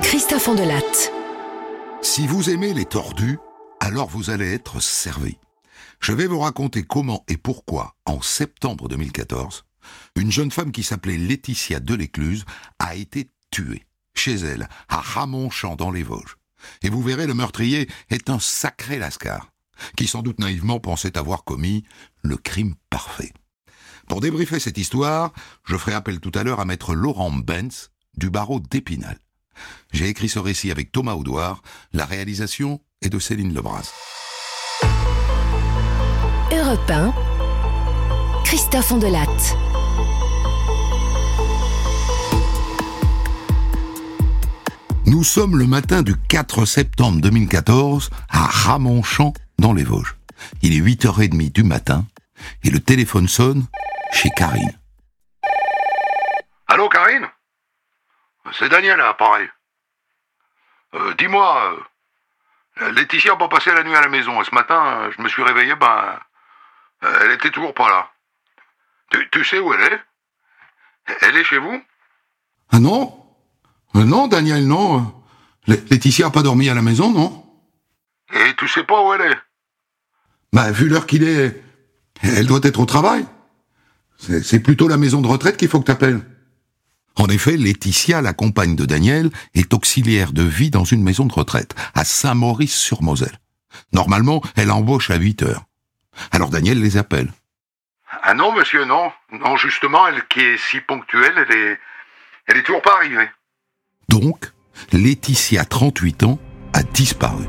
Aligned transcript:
Christophe 0.00 0.46
Andelatte. 0.46 1.12
Si 2.02 2.28
vous 2.28 2.50
aimez 2.50 2.72
les 2.72 2.84
tordus, 2.84 3.40
alors 3.80 4.08
vous 4.08 4.30
allez 4.30 4.52
être 4.52 4.80
servi. 4.80 5.38
Je 5.98 6.12
vais 6.12 6.28
vous 6.28 6.38
raconter 6.38 6.84
comment 6.84 7.24
et 7.26 7.36
pourquoi, 7.36 7.96
en 8.06 8.20
septembre 8.20 8.88
2014, 8.88 9.64
une 10.14 10.30
jeune 10.30 10.52
femme 10.52 10.70
qui 10.70 10.84
s'appelait 10.84 11.16
Laetitia 11.16 11.80
Delécluse 11.80 12.44
a 12.78 12.94
été 12.94 13.28
tuée, 13.50 13.86
chez 14.14 14.34
elle, 14.34 14.68
à 14.88 15.00
Ramonchamp 15.00 15.74
dans 15.74 15.90
les 15.90 16.04
Vosges. 16.04 16.36
Et 16.82 16.90
vous 16.90 17.02
verrez, 17.02 17.26
le 17.26 17.34
meurtrier 17.34 17.88
est 18.08 18.30
un 18.30 18.38
sacré 18.38 18.98
lascar, 18.98 19.50
qui 19.96 20.06
sans 20.06 20.22
doute 20.22 20.38
naïvement 20.38 20.78
pensait 20.78 21.18
avoir 21.18 21.42
commis 21.42 21.82
le 22.22 22.36
crime 22.36 22.76
parfait. 22.88 23.32
Pour 24.08 24.20
débriefer 24.20 24.60
cette 24.60 24.78
histoire, 24.78 25.32
je 25.64 25.76
ferai 25.76 25.94
appel 25.94 26.20
tout 26.20 26.32
à 26.36 26.44
l'heure 26.44 26.60
à 26.60 26.64
maître 26.64 26.94
Laurent 26.94 27.32
Benz 27.32 27.91
du 28.16 28.30
barreau 28.30 28.60
d'Épinal. 28.60 29.16
J'ai 29.92 30.08
écrit 30.08 30.28
ce 30.28 30.38
récit 30.38 30.70
avec 30.70 30.92
Thomas 30.92 31.14
Audouard, 31.14 31.62
la 31.92 32.04
réalisation 32.04 32.80
est 33.02 33.08
de 33.08 33.18
Céline 33.18 33.54
Lebras. 33.54 33.92
Europe 36.52 36.90
1, 36.90 37.14
Christophe 38.44 38.92
Andelatte. 38.92 39.56
Nous 45.06 45.24
sommes 45.24 45.58
le 45.58 45.66
matin 45.66 46.02
du 46.02 46.14
4 46.16 46.64
septembre 46.64 47.20
2014 47.20 48.10
à 48.30 48.46
Ramonchamp 48.46 49.34
dans 49.58 49.72
les 49.72 49.84
Vosges. 49.84 50.16
Il 50.62 50.74
est 50.74 50.80
8h30 50.80 51.52
du 51.52 51.62
matin 51.62 52.06
et 52.64 52.70
le 52.70 52.80
téléphone 52.80 53.28
sonne 53.28 53.66
chez 54.12 54.30
Karine. 54.30 54.72
Allô, 56.68 56.88
Karine? 56.88 57.26
C'est 58.52 58.68
Daniel, 58.68 58.98
là, 58.98 59.14
pareil. 59.14 59.48
Euh, 60.94 61.14
Dis-moi, 61.14 61.78
euh, 62.80 62.92
Laetitia 62.92 63.32
n'a 63.32 63.36
pas 63.38 63.48
passé 63.48 63.72
la 63.72 63.84
nuit 63.84 63.94
à 63.94 64.00
la 64.00 64.08
maison, 64.08 64.40
et 64.40 64.44
ce 64.44 64.54
matin, 64.54 64.84
euh, 64.84 65.10
je 65.16 65.22
me 65.22 65.28
suis 65.28 65.42
réveillé, 65.42 65.74
ben, 65.76 66.18
euh, 67.04 67.18
elle 67.22 67.30
était 67.32 67.50
toujours 67.50 67.74
pas 67.74 67.88
là. 67.88 68.10
Tu, 69.10 69.28
tu 69.30 69.44
sais 69.44 69.58
où 69.58 69.72
elle 69.72 69.92
est? 69.92 70.00
Elle 71.22 71.36
est 71.36 71.44
chez 71.44 71.58
vous? 71.58 71.82
Ah 72.70 72.78
non? 72.78 73.18
Non, 73.94 74.26
Daniel, 74.26 74.66
non. 74.66 75.22
Laetitia 75.66 76.26
a 76.26 76.30
pas 76.30 76.42
dormi 76.42 76.68
à 76.68 76.74
la 76.74 76.82
maison, 76.82 77.10
non 77.10 77.46
Et 78.32 78.54
tu 78.56 78.66
sais 78.68 78.84
pas 78.84 79.00
où 79.02 79.12
elle 79.12 79.32
est? 79.32 79.38
Bah, 80.52 80.70
vu 80.70 80.88
l'heure 80.88 81.06
qu'il 81.06 81.24
est, 81.24 81.62
elle 82.22 82.46
doit 82.46 82.60
être 82.62 82.80
au 82.80 82.86
travail. 82.86 83.26
C'est 84.18 84.42
c'est 84.42 84.60
plutôt 84.60 84.88
la 84.88 84.96
maison 84.96 85.20
de 85.20 85.26
retraite 85.26 85.56
qu'il 85.56 85.68
faut 85.68 85.80
que 85.80 85.86
t'appelles. 85.86 86.20
En 87.16 87.26
effet, 87.26 87.56
Laetitia, 87.56 88.22
la 88.22 88.32
compagne 88.32 88.76
de 88.76 88.86
Daniel, 88.86 89.30
est 89.54 89.74
auxiliaire 89.74 90.32
de 90.32 90.42
vie 90.42 90.70
dans 90.70 90.84
une 90.84 91.02
maison 91.02 91.26
de 91.26 91.32
retraite, 91.32 91.74
à 91.94 92.04
Saint-Maurice-sur-Moselle. 92.04 93.38
Normalement, 93.92 94.42
elle 94.56 94.70
embauche 94.70 95.10
à 95.10 95.16
8 95.16 95.42
heures. 95.42 95.64
Alors 96.30 96.50
Daniel 96.50 96.80
les 96.80 96.96
appelle. 96.96 97.32
Ah 98.22 98.34
non, 98.34 98.52
monsieur, 98.52 98.84
non. 98.84 99.10
Non, 99.32 99.56
justement, 99.56 100.06
elle 100.06 100.26
qui 100.28 100.40
est 100.40 100.58
si 100.58 100.80
ponctuelle, 100.80 101.34
elle 101.36 101.56
est... 101.56 101.78
Elle 102.46 102.56
est 102.58 102.62
toujours 102.64 102.82
pas 102.82 102.96
arrivée. 102.96 103.28
Donc, 104.08 104.52
Laetitia, 104.92 105.64
38 105.64 106.24
ans, 106.24 106.38
a 106.72 106.82
disparu. 106.82 107.44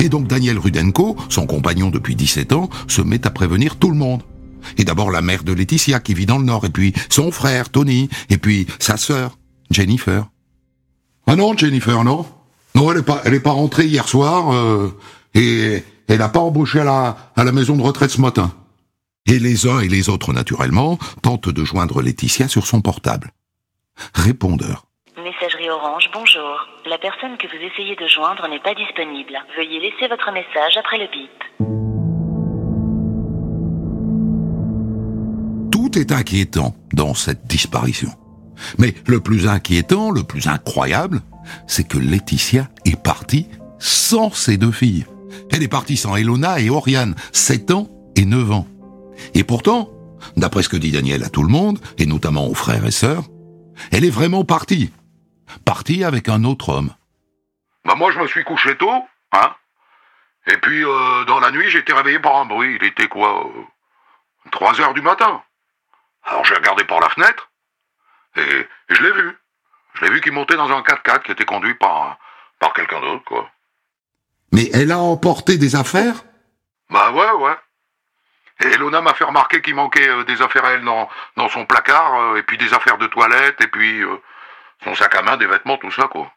Et 0.00 0.08
donc 0.08 0.26
Daniel 0.26 0.58
Rudenko, 0.58 1.16
son 1.28 1.46
compagnon 1.46 1.90
depuis 1.90 2.16
17 2.16 2.52
ans, 2.52 2.70
se 2.88 3.02
met 3.02 3.26
à 3.26 3.30
prévenir 3.30 3.76
tout 3.76 3.90
le 3.90 3.96
monde. 3.96 4.22
Et 4.78 4.84
d'abord 4.84 5.10
la 5.10 5.20
mère 5.20 5.44
de 5.44 5.52
Laetitia 5.52 6.00
qui 6.00 6.14
vit 6.14 6.26
dans 6.26 6.38
le 6.38 6.44
Nord, 6.44 6.64
et 6.64 6.70
puis 6.70 6.94
son 7.10 7.30
frère 7.30 7.68
Tony, 7.68 8.08
et 8.30 8.38
puis 8.38 8.66
sa 8.78 8.96
sœur 8.96 9.38
Jennifer. 9.70 10.28
Ah 11.26 11.36
non, 11.36 11.56
Jennifer, 11.56 12.02
non. 12.02 12.26
Non, 12.74 12.90
elle 12.90 12.98
est 12.98 13.02
pas, 13.02 13.20
elle 13.24 13.34
est 13.34 13.40
pas 13.40 13.52
rentrée 13.52 13.86
hier 13.86 14.08
soir, 14.08 14.52
euh, 14.52 14.96
et 15.34 15.82
elle 16.08 16.18
n'a 16.18 16.28
pas 16.28 16.40
embauché 16.40 16.80
à 16.80 16.84
la, 16.84 17.32
à 17.36 17.44
la 17.44 17.52
maison 17.52 17.76
de 17.76 17.82
retraite 17.82 18.10
ce 18.10 18.20
matin. 18.20 18.52
Et 19.26 19.38
les 19.38 19.66
uns 19.66 19.80
et 19.80 19.88
les 19.88 20.08
autres, 20.08 20.32
naturellement, 20.32 20.98
tentent 21.22 21.50
de 21.50 21.64
joindre 21.64 22.02
Laetitia 22.02 22.48
sur 22.48 22.66
son 22.66 22.80
portable. 22.80 23.32
Répondeur. 24.14 24.86
Bonjour. 26.12 26.66
La 26.86 26.98
personne 26.98 27.36
que 27.36 27.46
vous 27.46 27.62
essayez 27.62 27.94
de 27.94 28.08
joindre 28.08 28.48
n'est 28.48 28.58
pas 28.58 28.74
disponible. 28.74 29.38
Veuillez 29.56 29.78
laisser 29.78 30.08
votre 30.08 30.32
message 30.32 30.76
après 30.76 30.98
le 30.98 31.06
bip. 31.06 31.30
Tout 35.70 35.96
est 35.96 36.10
inquiétant 36.10 36.74
dans 36.92 37.14
cette 37.14 37.46
disparition. 37.46 38.10
Mais 38.78 38.94
le 39.06 39.20
plus 39.20 39.46
inquiétant, 39.46 40.10
le 40.10 40.24
plus 40.24 40.48
incroyable, 40.48 41.20
c'est 41.68 41.86
que 41.86 41.98
Laetitia 41.98 42.68
est 42.84 43.00
partie 43.00 43.46
sans 43.78 44.30
ses 44.30 44.56
deux 44.56 44.72
filles. 44.72 45.06
Elle 45.52 45.62
est 45.62 45.68
partie 45.68 45.96
sans 45.96 46.16
Elona 46.16 46.58
et 46.58 46.68
Oriane, 46.68 47.14
7 47.32 47.70
ans 47.70 47.88
et 48.16 48.24
9 48.24 48.50
ans. 48.50 48.66
Et 49.34 49.44
pourtant, 49.44 49.88
d'après 50.36 50.64
ce 50.64 50.68
que 50.68 50.76
dit 50.76 50.90
Daniel 50.90 51.22
à 51.22 51.28
tout 51.28 51.44
le 51.44 51.48
monde, 51.48 51.78
et 51.96 52.06
notamment 52.06 52.48
aux 52.48 52.54
frères 52.54 52.86
et 52.86 52.90
sœurs, 52.90 53.22
elle 53.92 54.04
est 54.04 54.10
vraiment 54.10 54.44
partie. 54.44 54.90
Partie 55.64 56.04
avec 56.04 56.28
un 56.28 56.44
autre 56.44 56.70
homme. 56.70 56.94
Bah 57.84 57.94
moi, 57.94 58.10
je 58.12 58.18
me 58.18 58.26
suis 58.26 58.44
couché 58.44 58.76
tôt, 58.76 59.04
hein. 59.32 59.54
Et 60.46 60.56
puis, 60.56 60.84
euh, 60.84 61.24
dans 61.24 61.40
la 61.40 61.50
nuit, 61.50 61.68
j'ai 61.70 61.78
été 61.78 61.92
réveillé 61.92 62.18
par 62.18 62.36
un 62.36 62.44
bruit. 62.44 62.76
Il 62.80 62.86
était 62.86 63.08
quoi 63.08 63.46
euh, 63.46 63.64
3 64.50 64.80
heures 64.80 64.94
du 64.94 65.02
matin. 65.02 65.42
Alors 66.24 66.44
j'ai 66.44 66.54
regardé 66.54 66.84
par 66.84 67.00
la 67.00 67.08
fenêtre, 67.08 67.50
et, 68.36 68.40
et 68.40 68.94
je 68.94 69.02
l'ai 69.02 69.12
vu. 69.12 69.38
Je 69.94 70.04
l'ai 70.04 70.10
vu 70.10 70.20
qui 70.20 70.30
montait 70.30 70.56
dans 70.56 70.70
un 70.70 70.82
4x4 70.82 71.22
qui 71.22 71.32
était 71.32 71.44
conduit 71.44 71.74
par, 71.74 72.18
par 72.58 72.72
quelqu'un 72.74 73.00
d'autre, 73.00 73.24
quoi. 73.24 73.50
Mais 74.52 74.68
elle 74.74 74.92
a 74.92 74.98
emporté 74.98 75.56
des 75.58 75.76
affaires? 75.76 76.24
Bah 76.90 77.12
ouais, 77.12 77.30
ouais. 77.32 77.56
Et 78.62 78.76
Lona 78.76 79.00
m'a 79.00 79.14
fait 79.14 79.24
remarquer 79.24 79.62
qu'il 79.62 79.74
manquait 79.74 80.08
euh, 80.08 80.24
des 80.24 80.42
affaires 80.42 80.64
à 80.64 80.72
elle 80.72 80.84
dans, 80.84 81.08
dans 81.36 81.48
son 81.48 81.64
placard, 81.64 82.14
euh, 82.20 82.36
et 82.36 82.42
puis 82.42 82.58
des 82.58 82.74
affaires 82.74 82.98
de 82.98 83.06
toilette, 83.06 83.60
et 83.62 83.68
puis 83.68 84.02
euh, 84.02 84.20
son 84.84 84.94
sac 84.94 85.14
à 85.14 85.22
main, 85.22 85.36
des 85.36 85.46
vêtements, 85.46 85.78
tout 85.78 85.90
ça, 85.90 86.08
quoi. 86.10 86.32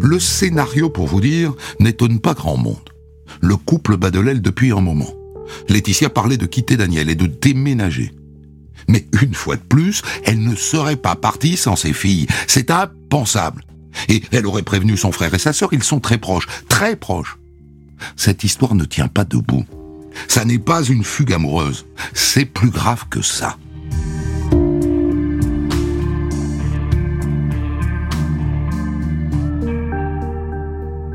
Le 0.00 0.18
scénario, 0.18 0.88
pour 0.88 1.06
vous 1.06 1.20
dire, 1.20 1.52
n'étonne 1.80 2.20
pas 2.20 2.34
grand 2.34 2.56
monde. 2.56 2.76
Le 3.40 3.56
couple 3.56 3.96
bat 3.96 4.10
de 4.10 4.20
l'aile 4.20 4.40
depuis 4.40 4.72
un 4.72 4.80
moment. 4.80 5.12
Laetitia 5.68 6.08
parlait 6.08 6.36
de 6.36 6.46
quitter 6.46 6.76
Daniel 6.76 7.10
et 7.10 7.14
de 7.14 7.26
déménager. 7.26 8.12
Mais 8.88 9.06
une 9.20 9.34
fois 9.34 9.56
de 9.56 9.62
plus, 9.62 10.02
elle 10.24 10.42
ne 10.42 10.54
serait 10.54 10.96
pas 10.96 11.14
partie 11.14 11.56
sans 11.56 11.76
ses 11.76 11.92
filles. 11.92 12.26
C'est 12.46 12.70
impensable. 12.70 13.64
Et 14.08 14.22
elle 14.32 14.46
aurait 14.46 14.62
prévenu 14.62 14.96
son 14.96 15.12
frère 15.12 15.34
et 15.34 15.38
sa 15.38 15.52
sœur, 15.52 15.70
ils 15.72 15.82
sont 15.82 16.00
très 16.00 16.18
proches, 16.18 16.46
très 16.68 16.96
proches. 16.96 17.38
Cette 18.16 18.44
histoire 18.44 18.74
ne 18.74 18.84
tient 18.84 19.08
pas 19.08 19.24
debout. 19.24 19.64
Ça 20.26 20.44
n'est 20.44 20.58
pas 20.58 20.82
une 20.82 21.04
fugue 21.04 21.32
amoureuse. 21.32 21.86
C'est 22.14 22.44
plus 22.44 22.70
grave 22.70 23.08
que 23.08 23.22
ça. 23.22 23.56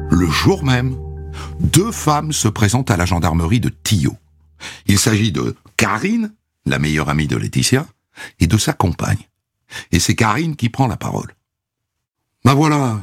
Le 0.09 0.29
jour 0.29 0.63
même, 0.63 0.95
deux 1.59 1.91
femmes 1.91 2.31
se 2.31 2.47
présentent 2.47 2.91
à 2.91 2.97
la 2.97 3.05
gendarmerie 3.05 3.59
de 3.59 3.69
Tillot. 3.69 4.15
Il 4.87 4.99
s'agit 4.99 5.31
de 5.31 5.55
Karine, 5.77 6.33
la 6.65 6.79
meilleure 6.79 7.09
amie 7.09 7.27
de 7.27 7.35
Laetitia, 7.35 7.87
et 8.39 8.47
de 8.47 8.57
sa 8.57 8.73
compagne. 8.73 9.27
Et 9.91 9.99
c'est 9.99 10.15
Karine 10.15 10.55
qui 10.55 10.69
prend 10.69 10.87
la 10.87 10.97
parole. 10.97 11.35
Ben 12.45 12.53
voilà. 12.53 12.99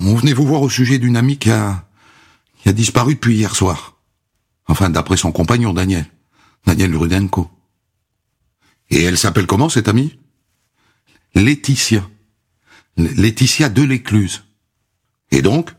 On 0.00 0.14
venait 0.14 0.32
vous 0.32 0.46
voir 0.46 0.62
au 0.62 0.68
sujet 0.68 0.98
d'une 0.98 1.16
amie 1.16 1.38
qui 1.38 1.50
a, 1.50 1.84
qui 2.64 2.70
a 2.70 2.72
disparu 2.72 3.12
depuis 3.14 3.36
hier 3.36 3.54
soir. 3.54 3.98
Enfin, 4.68 4.88
d'après 4.88 5.18
son 5.18 5.32
compagnon 5.32 5.74
Daniel. 5.74 6.06
Daniel 6.64 6.96
Rudenko. 6.96 7.50
Et 8.88 9.02
elle 9.02 9.18
s'appelle 9.18 9.46
comment, 9.46 9.68
cette 9.68 9.86
amie? 9.86 10.18
Laetitia. 11.34 12.08
Laetitia 12.96 13.68
de 13.68 13.82
l'Écluse. 13.82 14.44
Et 15.30 15.42
donc? 15.42 15.74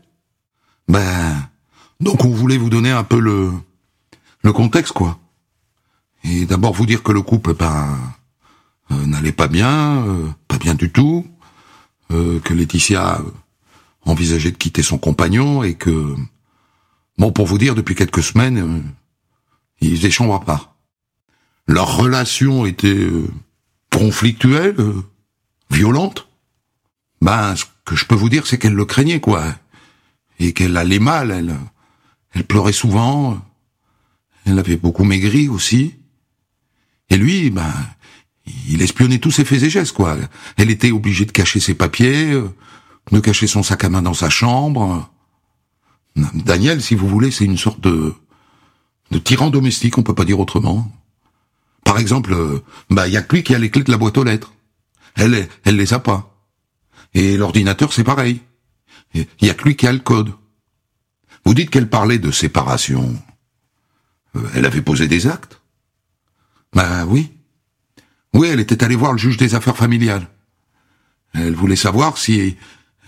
Ben, 0.86 1.48
donc 1.98 2.24
on 2.24 2.30
voulait 2.30 2.56
vous 2.56 2.70
donner 2.70 2.92
un 2.92 3.02
peu 3.02 3.18
le, 3.18 3.50
le 4.42 4.52
contexte, 4.52 4.92
quoi. 4.92 5.18
Et 6.22 6.46
d'abord 6.46 6.72
vous 6.72 6.86
dire 6.86 7.02
que 7.02 7.10
le 7.10 7.22
couple, 7.22 7.54
ben, 7.54 7.98
euh, 8.92 9.06
n'allait 9.06 9.32
pas 9.32 9.48
bien, 9.48 10.06
euh, 10.06 10.28
pas 10.46 10.58
bien 10.58 10.74
du 10.74 10.92
tout, 10.92 11.26
euh, 12.12 12.38
que 12.38 12.54
Laetitia 12.54 13.20
envisageait 14.02 14.52
de 14.52 14.56
quitter 14.56 14.84
son 14.84 14.98
compagnon 14.98 15.64
et 15.64 15.74
que, 15.74 16.14
bon, 17.18 17.32
pour 17.32 17.46
vous 17.46 17.58
dire, 17.58 17.74
depuis 17.74 17.94
quelques 17.94 18.22
semaines, 18.22 18.58
euh, 18.58 18.80
ils 19.80 20.10
chambre 20.10 20.34
à 20.34 20.40
part. 20.40 20.76
Leur 21.66 21.96
relation 21.96 22.66
était 22.66 22.88
euh, 22.88 23.28
conflictuelle, 23.90 24.76
euh, 24.78 25.02
violente. 25.70 26.28
Ben, 27.20 27.56
ce 27.56 27.64
que 27.84 27.96
je 27.96 28.04
peux 28.04 28.14
vous 28.14 28.28
dire, 28.28 28.46
c'est 28.46 28.58
qu'elle 28.58 28.74
le 28.74 28.84
craignait, 28.84 29.20
quoi. 29.20 29.44
Et 30.38 30.52
qu'elle 30.52 30.76
allait 30.76 30.98
mal, 30.98 31.30
elle, 31.30 31.56
elle 32.32 32.44
pleurait 32.44 32.72
souvent. 32.72 33.42
Elle 34.44 34.58
avait 34.58 34.76
beaucoup 34.76 35.04
maigri 35.04 35.48
aussi. 35.48 35.94
Et 37.08 37.16
lui, 37.16 37.50
ben, 37.50 37.72
il 38.68 38.82
espionnait 38.82 39.18
tous 39.18 39.30
ses 39.30 39.44
faits 39.44 39.62
et 39.62 39.70
gestes, 39.70 39.94
quoi. 39.94 40.16
Elle 40.56 40.70
était 40.70 40.92
obligée 40.92 41.24
de 41.24 41.32
cacher 41.32 41.58
ses 41.58 41.74
papiers, 41.74 42.40
de 43.10 43.20
cacher 43.20 43.46
son 43.46 43.62
sac 43.62 43.84
à 43.84 43.88
main 43.88 44.02
dans 44.02 44.14
sa 44.14 44.30
chambre. 44.30 45.10
Daniel, 46.16 46.82
si 46.82 46.94
vous 46.94 47.08
voulez, 47.08 47.30
c'est 47.30 47.44
une 47.44 47.58
sorte 47.58 47.80
de, 47.80 48.14
de 49.10 49.18
tyran 49.18 49.50
domestique, 49.50 49.98
on 49.98 50.02
peut 50.02 50.14
pas 50.14 50.24
dire 50.24 50.40
autrement. 50.40 50.90
Par 51.84 51.98
exemple, 51.98 52.32
euh, 52.32 52.62
bah, 52.90 53.06
il 53.06 53.12
y 53.12 53.16
a 53.16 53.22
que 53.22 53.36
lui 53.36 53.42
qui 53.42 53.54
a 53.54 53.58
les 53.58 53.70
clés 53.70 53.84
de 53.84 53.90
la 53.90 53.98
boîte 53.98 54.18
aux 54.18 54.24
lettres. 54.24 54.54
Elle, 55.14 55.48
elle 55.64 55.76
les 55.76 55.94
a 55.94 55.98
pas. 55.98 56.34
Et 57.14 57.36
l'ordinateur, 57.36 57.92
c'est 57.92 58.04
pareil. 58.04 58.40
Il 59.14 59.26
y 59.40 59.50
a 59.50 59.54
que 59.54 59.64
lui 59.64 59.76
qui 59.76 59.86
a 59.86 59.92
le 59.92 60.00
code. 60.00 60.32
Vous 61.44 61.54
dites 61.54 61.70
qu'elle 61.70 61.88
parlait 61.88 62.18
de 62.18 62.30
séparation. 62.30 63.16
Euh, 64.34 64.50
elle 64.54 64.66
avait 64.66 64.82
posé 64.82 65.06
des 65.06 65.26
actes. 65.26 65.60
Ben 66.74 67.06
oui. 67.06 67.32
Oui, 68.34 68.48
elle 68.48 68.60
était 68.60 68.82
allée 68.82 68.96
voir 68.96 69.12
le 69.12 69.18
juge 69.18 69.36
des 69.36 69.54
affaires 69.54 69.76
familiales. 69.76 70.28
Elle 71.32 71.54
voulait 71.54 71.76
savoir 71.76 72.18
si 72.18 72.56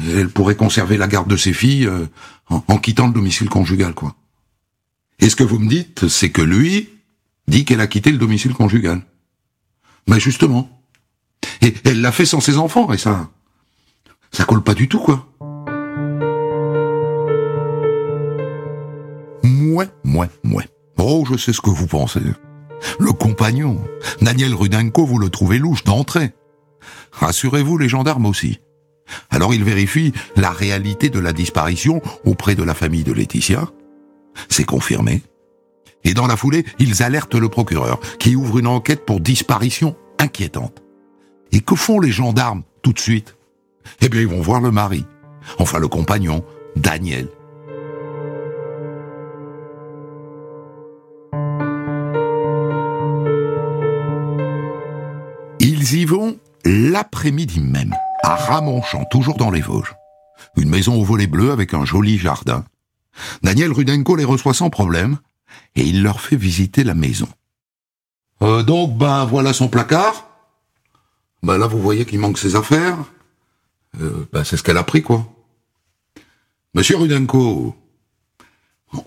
elle 0.01 0.29
pourrait 0.29 0.57
conserver 0.57 0.97
la 0.97 1.09
garde 1.09 1.29
de 1.29 1.37
ses 1.37 1.53
filles 1.53 1.87
euh, 1.87 2.07
en, 2.49 2.79
quittant 2.79 3.09
le 3.09 3.13
domicile 3.13 3.49
conjugal, 3.49 3.95
quoi. 3.95 4.15
Et 5.21 5.29
ce 5.29 5.37
que 5.37 5.45
vous 5.45 5.59
me 5.59 5.69
dites, 5.69 6.09
c'est 6.09 6.31
que 6.31 6.43
lui 6.43 6.89
dit 7.49 7.65
qu'elle 7.65 7.81
a 7.81 7.87
quitté 7.87 8.13
le 8.13 8.19
domicile 8.19 8.55
conjugal. 8.55 9.03
Mais 10.07 10.21
justement. 10.21 10.83
Et 11.61 11.75
elle 11.85 12.01
l'a 12.01 12.13
fait 12.13 12.27
sans 12.27 12.41
ses 12.41 12.59
enfants, 12.59 12.93
et 12.93 12.99
ça, 12.99 13.31
ça 14.31 14.45
colle 14.45 14.63
pas 14.63 14.75
du 14.75 14.89
tout, 14.89 15.01
quoi. 15.01 15.27
Mouais, 19.43 19.89
mouais, 20.05 20.31
mouais. 20.45 20.69
Oh, 20.99 21.25
je 21.29 21.37
sais 21.37 21.53
ce 21.53 21.61
que 21.61 21.71
vous 21.71 21.87
pensez. 21.87 22.21
Le 23.01 23.13
compagnon, 23.13 23.83
Daniel 24.21 24.55
Rudenko, 24.55 25.05
vous 25.05 25.19
le 25.19 25.31
trouvez 25.31 25.59
louche 25.59 25.85
d'entrée. 25.85 26.33
Rassurez-vous, 27.13 27.79
les 27.79 27.89
gendarmes 27.89 28.27
aussi. 28.27 28.61
Alors 29.31 29.55
ils 29.55 29.65
vérifient 29.65 30.13
la 30.37 30.51
réalité 30.51 31.11
de 31.11 31.19
la 31.19 31.33
disparition 31.33 32.03
auprès 32.25 32.55
de 32.55 32.63
la 32.63 32.75
famille 32.75 33.05
de 33.05 33.13
Laetitia. 33.13 33.69
C'est 34.49 34.65
confirmé. 34.65 35.23
Et 36.05 36.15
dans 36.15 36.27
la 36.27 36.37
foulée, 36.37 36.65
ils 36.79 37.03
alertent 37.03 37.35
le 37.35 37.49
procureur, 37.49 38.01
qui 38.19 38.37
ouvre 38.37 38.59
une 38.59 38.67
enquête 38.67 39.05
pour 39.05 39.21
disparition 39.21 39.97
inquiétante. 40.19 40.83
Et 41.53 41.61
que 41.61 41.75
font 41.75 42.01
les 42.01 42.13
gendarmes 42.13 42.63
tout 42.83 42.93
de 42.93 43.01
suite? 43.01 43.37
Eh 44.01 44.09
bien, 44.09 44.21
ils 44.21 44.29
vont 44.29 44.41
voir 44.41 44.61
le 44.61 44.71
mari, 44.71 45.05
enfin 45.59 45.79
le 45.79 45.89
compagnon, 45.89 46.45
Daniel. 46.77 47.29
Ils 55.61 55.95
y 55.95 56.05
vont 56.05 56.39
l'après-midi 56.65 57.61
même 57.61 57.95
à 58.29 58.35
Ramonchamp, 58.35 59.07
toujours 59.07 59.39
dans 59.39 59.51
les 59.51 59.63
Vosges. 59.63 59.95
Une 60.57 60.69
maison 60.69 60.95
au 61.01 61.03
volet 61.03 61.27
bleu 61.27 61.51
avec 61.51 61.73
un 61.73 61.87
joli 61.87 62.19
jardin. 62.19 62.63
Daniel 63.43 63.73
Rudenko 63.73 64.17
les 64.17 64.25
reçoit 64.25 64.53
sans 64.53 64.69
problème 64.69 65.17
et 65.75 65.83
il 65.83 66.03
leur 66.03 66.21
fait 66.21 66.37
visiter 66.37 66.85
la 66.85 66.95
maison. 66.95 67.29
Euh, 68.43 68.63
donc, 68.63 68.99
ben 68.99 69.25
voilà 69.25 69.55
son 69.55 69.69
placard. 69.69 70.29
Ben 71.43 71.57
là, 71.57 71.67
vous 71.67 71.81
voyez 71.81 72.05
qu'il 72.05 72.19
manque 72.19 72.39
ses 72.39 72.55
affaires. 72.55 72.99
Euh, 74.01 74.29
ben, 74.31 74.45
c'est 74.45 74.59
ce 74.59 74.63
qu'elle 74.63 74.77
a 74.77 74.85
pris, 74.85 75.03
quoi. 75.03 75.27
Monsieur 76.75 76.99
Rudenko, 76.99 77.75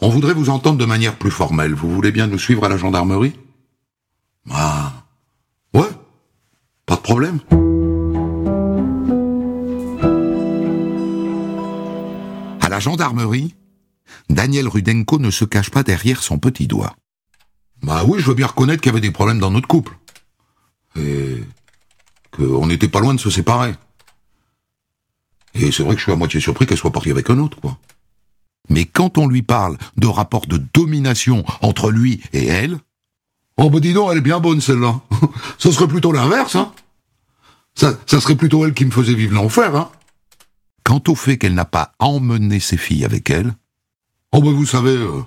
on 0.02 0.10
voudrait 0.10 0.34
vous 0.34 0.50
entendre 0.50 0.80
de 0.80 0.86
manière 0.86 1.16
plus 1.16 1.32
formelle. 1.32 1.76
Vous 1.76 1.92
voulez 1.92 2.12
bien 2.12 2.26
nous 2.26 2.40
suivre 2.40 2.66
à 2.66 2.70
la 2.70 2.78
gendarmerie? 2.78 3.40
Ah, 4.50 4.94
ouais, 5.76 5.90
pas 6.88 6.96
de 6.96 7.02
problème. 7.02 7.40
La 12.72 12.80
gendarmerie, 12.80 13.54
Daniel 14.30 14.70
Rudenko 14.70 15.20
ne 15.20 15.30
se 15.30 15.44
cache 15.44 15.70
pas 15.70 15.84
derrière 15.84 16.24
son 16.24 16.40
petit 16.40 16.68
doigt. 16.68 16.96
Bah 17.84 18.06
oui, 18.08 18.22
je 18.22 18.26
veux 18.28 18.34
bien 18.34 18.48
reconnaître 18.48 18.82
qu'il 18.82 18.92
y 18.92 18.94
avait 18.94 19.02
des 19.02 19.12
problèmes 19.12 19.40
dans 19.40 19.52
notre 19.52 19.68
couple. 19.68 19.98
Et 20.96 21.44
qu'on 22.32 22.68
n'était 22.68 22.88
pas 22.88 23.02
loin 23.02 23.14
de 23.14 23.20
se 23.20 23.30
séparer. 23.30 23.76
Et 25.54 25.74
c'est 25.74 25.84
vrai 25.84 25.96
que 25.96 26.00
je 26.00 26.04
suis 26.04 26.14
à 26.14 26.16
moitié 26.16 26.40
surpris 26.40 26.66
qu'elle 26.66 26.78
soit 26.78 26.94
partie 26.94 27.12
avec 27.12 27.30
un 27.30 27.40
autre, 27.40 27.60
quoi. 27.60 27.78
Mais 28.70 28.86
quand 28.86 29.18
on 29.18 29.28
lui 29.28 29.42
parle 29.42 29.78
de 29.98 30.08
rapport 30.08 30.48
de 30.48 30.62
domination 30.74 31.44
entre 31.62 31.92
lui 31.92 32.24
et 32.32 32.46
elle, 32.46 32.78
oh 33.58 33.70
bah 33.70 33.82
dis 33.82 33.92
donc, 33.92 34.12
elle 34.14 34.20
est 34.20 34.22
bien 34.22 34.40
bonne 34.40 34.62
celle-là. 34.62 35.02
ça 35.58 35.74
serait 35.74 35.90
plutôt 35.90 36.14
l'inverse, 36.14 36.56
hein. 36.56 36.72
Ça, 37.76 38.00
ça 38.06 38.22
serait 38.22 38.36
plutôt 38.36 38.66
elle 38.66 38.74
qui 38.74 38.86
me 38.86 38.92
faisait 38.92 39.14
vivre 39.14 39.34
l'enfer, 39.34 39.76
hein. 39.76 39.92
Quant 40.83 41.01
au 41.07 41.16
fait 41.16 41.38
qu'elle 41.38 41.54
n'a 41.54 41.66
pas 41.66 41.94
emmené 42.00 42.60
ses 42.60 42.78
filles 42.78 43.06
avec 43.06 43.30
elle, 43.30 43.54
oh 44.31 44.42
ben 44.42 44.51
vous 44.51 44.66
savez, 44.66 44.95
euh, 44.95 45.22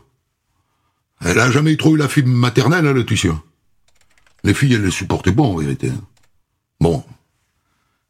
elle 1.20 1.38
a 1.38 1.50
jamais 1.50 1.76
trop 1.76 1.94
eu 1.94 1.98
la 1.98 2.08
fille 2.08 2.24
maternelle, 2.24 2.86
hein, 2.86 2.92
Laetitia. 2.92 3.40
Les 4.42 4.54
filles, 4.54 4.74
elle 4.74 4.84
les 4.84 4.90
supportait 4.90 5.32
bon, 5.32 5.54
en 5.54 5.56
vérité. 5.56 5.92
Bon. 6.80 7.04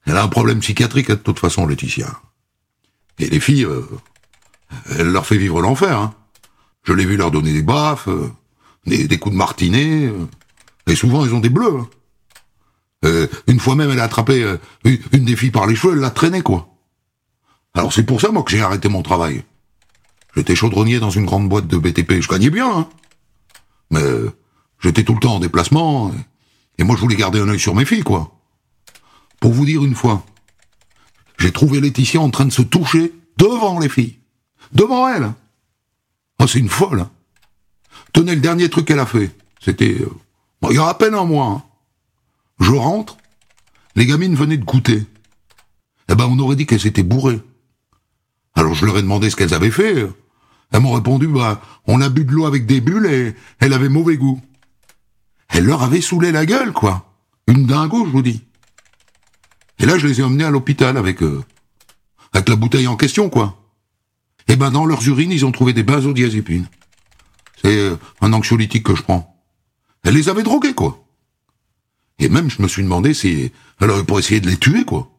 Elle 0.06 0.16
a 0.16 0.24
un 0.24 0.28
problème 0.28 0.60
psychiatrique, 0.60 1.10
hein, 1.10 1.14
de 1.14 1.20
toute 1.20 1.38
façon, 1.38 1.66
Laetitia. 1.66 2.08
Et 3.18 3.28
les 3.28 3.40
filles, 3.40 3.66
euh, 3.66 3.86
elle 4.98 5.12
leur 5.12 5.26
fait 5.26 5.36
vivre 5.36 5.60
l'enfer. 5.60 5.98
Hein. 5.98 6.14
Je 6.82 6.92
l'ai 6.92 7.04
vu 7.04 7.16
leur 7.16 7.30
donner 7.30 7.52
des 7.52 7.62
baffes, 7.62 8.08
euh, 8.08 8.32
des, 8.86 9.18
coups 9.18 9.34
de 9.34 9.38
martinet, 9.38 10.12
et 10.86 10.96
souvent, 10.96 11.24
ils 11.24 11.34
ont 11.34 11.40
des 11.40 11.50
bleus. 11.50 11.78
Hein. 13.02 13.28
une 13.46 13.60
fois 13.60 13.76
même, 13.76 13.90
elle 13.90 14.00
a 14.00 14.04
attrapé 14.04 14.56
une 14.84 15.24
des 15.24 15.36
filles 15.36 15.50
par 15.50 15.66
les 15.66 15.76
cheveux, 15.76 15.94
elle 15.94 16.00
l'a 16.00 16.10
traînée, 16.10 16.42
quoi. 16.42 16.73
Alors 17.74 17.92
c'est 17.92 18.04
pour 18.04 18.20
ça, 18.20 18.30
moi, 18.30 18.42
que 18.42 18.50
j'ai 18.50 18.60
arrêté 18.60 18.88
mon 18.88 19.02
travail. 19.02 19.44
J'étais 20.36 20.54
chaudronnier 20.54 21.00
dans 21.00 21.10
une 21.10 21.26
grande 21.26 21.48
boîte 21.48 21.66
de 21.66 21.76
BTP, 21.76 22.20
je 22.20 22.28
gagnais 22.28 22.50
bien, 22.50 22.70
hein. 22.70 22.88
Mais 23.90 24.00
j'étais 24.80 25.04
tout 25.04 25.14
le 25.14 25.20
temps 25.20 25.36
en 25.36 25.40
déplacement, 25.40 26.12
et, 26.78 26.84
moi 26.84 26.96
je 26.96 27.00
voulais 27.00 27.16
garder 27.16 27.40
un 27.40 27.48
œil 27.48 27.60
sur 27.60 27.74
mes 27.74 27.84
filles, 27.84 28.02
quoi. 28.02 28.32
Pour 29.40 29.52
vous 29.52 29.64
dire 29.64 29.84
une 29.84 29.94
fois, 29.94 30.24
j'ai 31.38 31.52
trouvé 31.52 31.80
Laetitia 31.80 32.20
en 32.20 32.30
train 32.30 32.46
de 32.46 32.52
se 32.52 32.62
toucher 32.62 33.12
devant 33.36 33.78
les 33.78 33.88
filles. 33.88 34.18
Devant 34.72 35.08
elle. 35.08 35.32
Oh, 36.40 36.46
c'est 36.46 36.58
une 36.58 36.68
folle. 36.68 37.00
Hein. 37.00 37.10
Tenez, 38.12 38.34
le 38.34 38.40
dernier 38.40 38.68
truc 38.70 38.86
qu'elle 38.86 39.00
a 39.00 39.06
fait, 39.06 39.30
c'était... 39.60 40.00
Euh, 40.00 40.10
il 40.70 40.76
y 40.76 40.78
a 40.78 40.86
à 40.86 40.94
peine 40.94 41.14
un 41.14 41.24
mois. 41.24 41.46
Hein. 41.46 41.62
Je 42.60 42.72
rentre, 42.72 43.18
les 43.96 44.06
gamines 44.06 44.34
venaient 44.34 44.56
de 44.56 44.64
goûter. 44.64 45.04
Eh 46.08 46.14
ben, 46.14 46.26
on 46.26 46.38
aurait 46.38 46.56
dit 46.56 46.66
qu'elles 46.66 46.80
s'étaient 46.80 47.02
bourrées. 47.02 47.40
Alors 48.54 48.74
je 48.74 48.86
leur 48.86 48.98
ai 48.98 49.02
demandé 49.02 49.30
ce 49.30 49.36
qu'elles 49.36 49.54
avaient 49.54 49.70
fait. 49.70 50.06
Elles 50.72 50.80
m'ont 50.80 50.92
répondu, 50.92 51.26
bah, 51.26 51.60
on 51.86 52.00
a 52.00 52.08
bu 52.08 52.24
de 52.24 52.32
l'eau 52.32 52.46
avec 52.46 52.66
des 52.66 52.80
bulles 52.80 53.06
et 53.06 53.34
elle 53.60 53.72
avait 53.72 53.88
mauvais 53.88 54.16
goût. 54.16 54.40
Elle 55.48 55.66
leur 55.66 55.82
avait 55.82 56.00
saoulé 56.00 56.32
la 56.32 56.46
gueule, 56.46 56.72
quoi. 56.72 57.14
Une 57.46 57.66
dingo, 57.66 58.04
je 58.06 58.10
vous 58.10 58.22
dis. 58.22 58.42
Et 59.78 59.86
là, 59.86 59.98
je 59.98 60.06
les 60.06 60.20
ai 60.20 60.22
emmenés 60.22 60.44
à 60.44 60.50
l'hôpital 60.50 60.96
avec, 60.96 61.22
euh, 61.22 61.42
avec 62.32 62.48
la 62.48 62.56
bouteille 62.56 62.86
en 62.86 62.96
question, 62.96 63.28
quoi. 63.28 63.60
Et 64.48 64.52
eh 64.52 64.56
ben, 64.56 64.70
dans 64.70 64.84
leurs 64.84 65.06
urines, 65.06 65.32
ils 65.32 65.46
ont 65.46 65.52
trouvé 65.52 65.72
des 65.72 65.82
benzodiazépines. 65.82 66.66
C'est 67.62 67.78
euh, 67.78 67.96
un 68.20 68.32
anxiolytique 68.32 68.84
que 68.84 68.94
je 68.94 69.02
prends. 69.02 69.42
Elle 70.02 70.14
les 70.14 70.28
avait 70.28 70.42
drogués, 70.42 70.74
quoi. 70.74 71.06
Et 72.18 72.28
même, 72.28 72.50
je 72.50 72.60
me 72.60 72.68
suis 72.68 72.82
demandé 72.82 73.14
si 73.14 73.52
elle 73.80 73.90
aurait 73.90 74.04
pas 74.04 74.18
essayé 74.18 74.40
de 74.40 74.48
les 74.48 74.56
tuer, 74.56 74.84
quoi. 74.84 75.10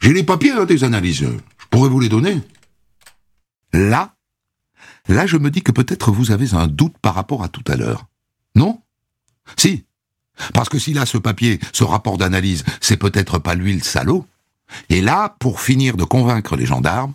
J'ai 0.00 0.12
les 0.12 0.22
papiers 0.22 0.52
hein, 0.52 0.64
des 0.64 0.84
analyses 0.84 1.26
pourrais 1.70 1.88
vous 1.88 2.00
les 2.00 2.08
donner? 2.08 2.40
Là, 3.72 4.14
là 5.08 5.26
je 5.26 5.36
me 5.36 5.50
dis 5.50 5.62
que 5.62 5.72
peut-être 5.72 6.10
vous 6.10 6.32
avez 6.32 6.54
un 6.54 6.66
doute 6.66 6.96
par 6.98 7.14
rapport 7.14 7.42
à 7.42 7.48
tout 7.48 7.64
à 7.68 7.76
l'heure. 7.76 8.06
Non? 8.54 8.80
Si. 9.56 9.84
Parce 10.54 10.68
que 10.68 10.78
si 10.78 10.92
là 10.92 11.06
ce 11.06 11.18
papier, 11.18 11.60
ce 11.72 11.84
rapport 11.84 12.18
d'analyse, 12.18 12.64
c'est 12.80 12.96
peut-être 12.96 13.38
pas 13.38 13.54
lui 13.54 13.74
le 13.74 13.82
salaud. 13.82 14.26
Et 14.88 15.00
là, 15.00 15.36
pour 15.40 15.60
finir 15.60 15.96
de 15.96 16.04
convaincre 16.04 16.56
les 16.56 16.66
gendarmes, 16.66 17.14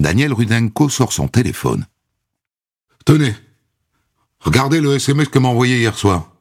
Daniel 0.00 0.32
Rudenko 0.32 0.88
sort 0.88 1.12
son 1.12 1.28
téléphone. 1.28 1.86
Tenez, 3.04 3.34
regardez 4.40 4.80
le 4.80 4.96
SMS 4.96 5.28
que 5.28 5.38
m'a 5.38 5.48
envoyé 5.48 5.78
hier 5.78 5.96
soir. 5.96 6.32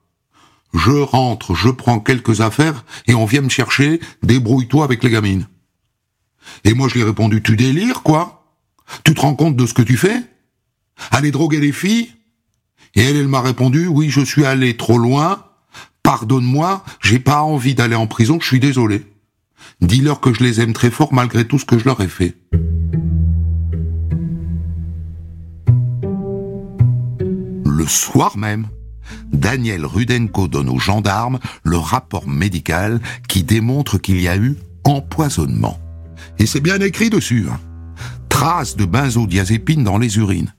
Je 0.74 0.92
rentre, 0.92 1.54
je 1.54 1.70
prends 1.70 2.00
quelques 2.00 2.42
affaires 2.42 2.86
et 3.08 3.14
on 3.14 3.26
vient 3.26 3.42
me 3.42 3.50
chercher, 3.50 4.00
débrouille-toi 4.24 4.84
avec 4.84 5.04
les 5.04 5.10
gamines. 5.10 5.48
Et 6.64 6.74
moi, 6.74 6.88
je 6.88 6.96
lui 6.96 7.02
ai 7.02 7.06
répondu, 7.06 7.42
tu 7.42 7.56
délires, 7.56 8.04
quoi? 8.04 8.46
Tu 9.04 9.14
te 9.14 9.22
rends 9.22 9.36
compte 9.36 9.56
de 9.56 9.66
ce 9.66 9.74
que 9.74 9.82
tu 9.82 9.98
fais? 9.98 10.22
Aller 11.12 11.32
droguer 11.32 11.60
les 11.60 11.72
filles? 11.72 12.12
Et 12.96 13.02
elle, 13.02 13.18
elle 13.18 13.28
m'a 13.28 13.42
répondu, 13.42 13.88
oui, 13.88 14.10
je 14.10 14.22
suis 14.22 14.46
allé 14.46 14.76
trop 14.76 14.98
loin, 14.98 15.46
pardonne-moi, 16.04 16.84
j'ai 17.02 17.20
pas 17.20 17.42
envie 17.42 17.74
d'aller 17.74 17.96
en 17.96 18.08
prison, 18.08 18.38
je 18.42 18.48
suis 18.48 18.60
désolé. 18.60 19.06
Dis-leur 19.80 20.20
que 20.20 20.34
je 20.34 20.44
les 20.44 20.60
aime 20.60 20.74
très 20.74 20.92
fort 20.92 21.14
malgré 21.14 21.46
tout 21.46 21.58
ce 21.58 21.66
que 21.66 21.80
je 21.80 21.86
leur 21.86 22.02
ai 22.02 22.08
fait. 22.08 22.36
Le 27.66 27.88
soir 27.88 28.38
même, 28.38 28.68
Daniel 29.32 29.86
Rudenko 29.86 30.48
donne 30.48 30.70
aux 30.70 30.80
gendarmes 30.80 31.40
le 31.64 31.78
rapport 31.78 32.28
médical 32.28 33.02
qui 33.28 33.44
démontre 33.44 33.98
qu'il 33.98 34.22
y 34.22 34.28
a 34.28 34.38
eu 34.38 34.56
empoisonnement. 34.84 35.80
Et 36.42 36.48
c'est 36.48 36.60
bien 36.60 36.80
écrit 36.80 37.12
dessus. 37.12 37.46
Hein. 37.52 37.60
Traces 38.28 38.76
de 38.76 38.86
benzodiazépine 38.86 39.84
dans 39.84 40.00
les 40.00 40.18
urines. 40.18 40.56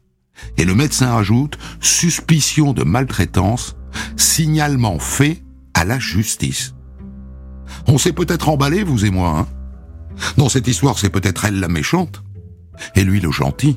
Et 0.57 0.65
le 0.65 0.77
médecin 0.77 1.17
ajoute 1.17 1.59
suspicion 1.81 2.73
de 2.73 2.85
maltraitance, 2.85 3.75
signalement 4.17 5.01
fait 5.01 5.43
à 5.75 5.85
la 5.85 5.99
justice. 5.99 6.75
On 7.89 7.99
s'est 7.99 8.13
peut-être 8.13 8.49
emballé, 8.49 8.85
vous 8.85 9.05
et 9.05 9.11
moi. 9.11 9.41
Hein 9.41 9.49
Dans 10.37 10.49
cette 10.49 10.69
histoire, 10.69 11.01
c'est 11.01 11.11
peut-être 11.11 11.47
elle 11.47 11.59
la 11.59 11.67
méchante, 11.67 12.23
et 12.95 13.03
lui 13.03 13.19
le 13.19 13.33
gentil. 13.33 13.77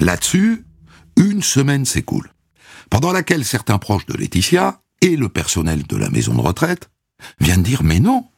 Là-dessus, 0.00 0.64
une 1.16 1.40
semaine 1.40 1.84
s'écoule, 1.84 2.33
pendant 2.94 3.10
laquelle 3.10 3.44
certains 3.44 3.78
proches 3.78 4.06
de 4.06 4.14
Laetitia 4.14 4.80
et 5.00 5.16
le 5.16 5.28
personnel 5.28 5.82
de 5.82 5.96
la 5.96 6.10
maison 6.10 6.32
de 6.32 6.40
retraite 6.40 6.90
viennent 7.40 7.64
dire 7.64 7.82
mais 7.82 7.98
non, 7.98 8.28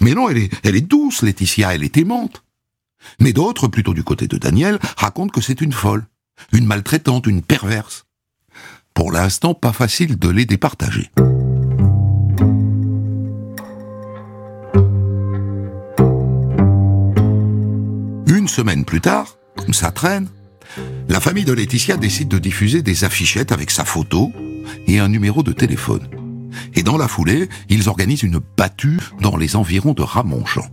mais 0.00 0.14
non, 0.14 0.28
elle 0.28 0.48
est, 0.74 0.80
douce, 0.80 1.22
Laetitia, 1.22 1.76
elle 1.76 1.84
est 1.84 1.96
aimante. 1.96 2.42
Mais 3.20 3.32
d'autres, 3.32 3.68
plutôt 3.68 3.94
du 3.94 4.02
côté 4.02 4.26
de 4.26 4.36
Daniel, 4.36 4.80
racontent 4.96 5.30
que 5.30 5.40
c'est 5.40 5.60
une 5.60 5.72
folle, 5.72 6.04
une 6.52 6.66
maltraitante, 6.66 7.28
une 7.28 7.40
perverse. 7.40 8.06
Pour 8.94 9.12
l'instant, 9.12 9.54
pas 9.54 9.72
facile 9.72 10.18
de 10.18 10.28
les 10.28 10.44
départager. 10.44 11.12
Une 18.26 18.48
semaine 18.48 18.84
plus 18.84 19.00
tard, 19.00 19.36
comme 19.56 19.72
ça 19.72 19.92
traîne, 19.92 20.28
la 21.08 21.20
famille 21.20 21.44
de 21.44 21.52
Laetitia 21.52 21.96
décide 21.96 22.28
de 22.28 22.38
diffuser 22.38 22.82
des 22.82 23.04
affichettes 23.04 23.52
avec 23.52 23.70
sa 23.70 23.84
photo 23.84 24.32
et 24.86 24.98
un 24.98 25.08
numéro 25.08 25.42
de 25.42 25.52
téléphone. 25.52 26.08
Et 26.74 26.82
dans 26.82 26.96
la 26.96 27.08
foulée, 27.08 27.48
ils 27.68 27.88
organisent 27.88 28.22
une 28.22 28.40
battue 28.56 28.98
dans 29.20 29.36
les 29.36 29.56
environs 29.56 29.92
de 29.92 30.02
Ramonchamp. 30.02 30.68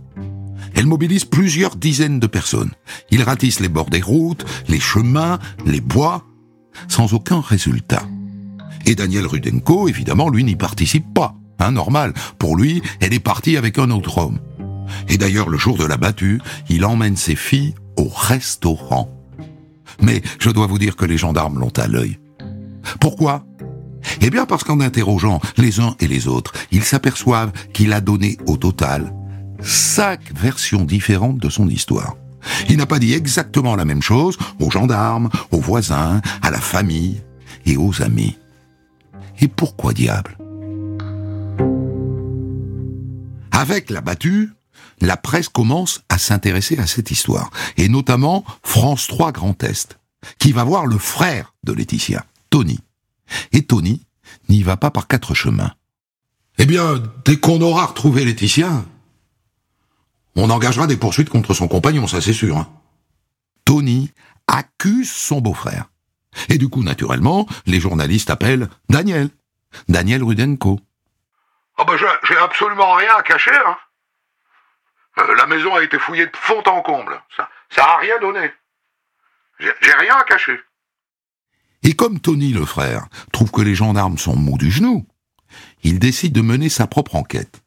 Elle 0.74 0.86
mobilise 0.86 1.24
plusieurs 1.24 1.76
dizaines 1.76 2.18
de 2.18 2.26
personnes. 2.26 2.70
Ils 3.10 3.22
ratissent 3.22 3.60
les 3.60 3.68
bords 3.68 3.90
des 3.90 4.00
routes, 4.00 4.44
les 4.68 4.80
chemins, 4.80 5.38
les 5.66 5.80
bois, 5.80 6.24
sans 6.88 7.12
aucun 7.12 7.40
résultat. 7.40 8.04
Et 8.86 8.94
Daniel 8.94 9.26
Rudenko, 9.26 9.88
évidemment, 9.88 10.28
lui 10.28 10.44
n'y 10.44 10.56
participe 10.56 11.12
pas. 11.12 11.34
Hein, 11.58 11.72
normal. 11.72 12.14
Pour 12.38 12.56
lui, 12.56 12.82
elle 13.00 13.14
est 13.14 13.20
partie 13.20 13.56
avec 13.56 13.78
un 13.78 13.90
autre 13.90 14.18
homme. 14.18 14.40
Et 15.08 15.18
d'ailleurs, 15.18 15.48
le 15.48 15.58
jour 15.58 15.76
de 15.76 15.84
la 15.84 15.96
battue, 15.96 16.40
il 16.68 16.84
emmène 16.84 17.16
ses 17.16 17.36
filles 17.36 17.74
au 17.96 18.08
restaurant. 18.08 19.21
Mais 20.02 20.22
je 20.38 20.50
dois 20.50 20.66
vous 20.66 20.78
dire 20.78 20.96
que 20.96 21.04
les 21.04 21.16
gendarmes 21.16 21.58
l'ont 21.58 21.72
à 21.76 21.86
l'œil. 21.86 22.18
Pourquoi? 23.00 23.44
Eh 24.20 24.30
bien 24.30 24.46
parce 24.46 24.64
qu'en 24.64 24.80
interrogeant 24.80 25.40
les 25.56 25.80
uns 25.80 25.94
et 26.00 26.08
les 26.08 26.26
autres, 26.26 26.52
ils 26.72 26.84
s'aperçoivent 26.84 27.52
qu'il 27.72 27.92
a 27.92 28.00
donné 28.00 28.36
au 28.46 28.56
total 28.56 29.14
cinq 29.60 30.20
versions 30.34 30.84
différentes 30.84 31.38
de 31.38 31.48
son 31.48 31.68
histoire. 31.68 32.16
Il 32.68 32.76
n'a 32.76 32.86
pas 32.86 32.98
dit 32.98 33.14
exactement 33.14 33.76
la 33.76 33.84
même 33.84 34.02
chose 34.02 34.36
aux 34.60 34.70
gendarmes, 34.70 35.30
aux 35.52 35.60
voisins, 35.60 36.20
à 36.42 36.50
la 36.50 36.60
famille 36.60 37.22
et 37.64 37.76
aux 37.76 38.02
amis. 38.02 38.36
Et 39.40 39.48
pourquoi 39.48 39.92
diable? 39.92 40.36
Avec 43.52 43.90
la 43.90 44.00
battue, 44.00 44.50
la 45.00 45.16
presse 45.16 45.48
commence 45.48 46.02
à 46.08 46.18
s'intéresser 46.18 46.78
à 46.78 46.86
cette 46.86 47.10
histoire, 47.10 47.50
et 47.76 47.88
notamment 47.88 48.44
France 48.62 49.06
3 49.08 49.32
Grand 49.32 49.62
Est, 49.62 49.98
qui 50.38 50.52
va 50.52 50.64
voir 50.64 50.86
le 50.86 50.98
frère 50.98 51.54
de 51.64 51.72
Laetitia, 51.72 52.24
Tony. 52.50 52.78
Et 53.52 53.62
Tony 53.62 54.06
n'y 54.48 54.62
va 54.62 54.76
pas 54.76 54.90
par 54.90 55.06
quatre 55.06 55.34
chemins. 55.34 55.74
Eh 56.58 56.66
bien, 56.66 57.02
dès 57.24 57.38
qu'on 57.38 57.60
aura 57.60 57.86
retrouvé 57.86 58.24
Laetitia, 58.24 58.84
on 60.36 60.50
engagera 60.50 60.86
des 60.86 60.96
poursuites 60.96 61.30
contre 61.30 61.54
son 61.54 61.68
compagnon, 61.68 62.06
ça 62.06 62.20
c'est 62.20 62.32
sûr. 62.32 62.56
Hein. 62.56 62.68
Tony 63.64 64.10
accuse 64.46 65.10
son 65.10 65.40
beau-frère. 65.40 65.90
Et 66.48 66.58
du 66.58 66.68
coup, 66.68 66.82
naturellement, 66.82 67.46
les 67.66 67.80
journalistes 67.80 68.30
appellent 68.30 68.68
Daniel. 68.88 69.28
Daniel 69.88 70.22
Rudenko. 70.22 70.80
Ah 71.78 71.84
ben 71.84 71.96
j'ai 71.96 72.36
absolument 72.36 72.94
rien 72.94 73.16
à 73.18 73.22
cacher. 73.22 73.50
Hein. 73.66 73.76
Euh, 75.18 75.34
la 75.36 75.46
maison 75.46 75.74
a 75.74 75.82
été 75.82 75.98
fouillée 75.98 76.26
de 76.26 76.36
fond 76.36 76.62
en 76.66 76.82
comble. 76.82 77.20
Ça, 77.36 77.48
ça 77.70 77.84
a 77.84 77.98
rien 77.98 78.18
donné. 78.20 78.50
J'ai 79.58 79.92
rien 79.92 80.16
à 80.16 80.24
cacher. 80.24 80.58
Et 81.82 81.94
comme 81.94 82.20
Tony 82.20 82.52
le 82.52 82.64
frère 82.64 83.06
trouve 83.32 83.50
que 83.50 83.60
les 83.60 83.74
gendarmes 83.74 84.18
sont 84.18 84.36
mous 84.36 84.58
du 84.58 84.70
genou, 84.70 85.06
il 85.82 85.98
décide 85.98 86.32
de 86.32 86.40
mener 86.40 86.68
sa 86.68 86.86
propre 86.86 87.16
enquête. 87.16 87.62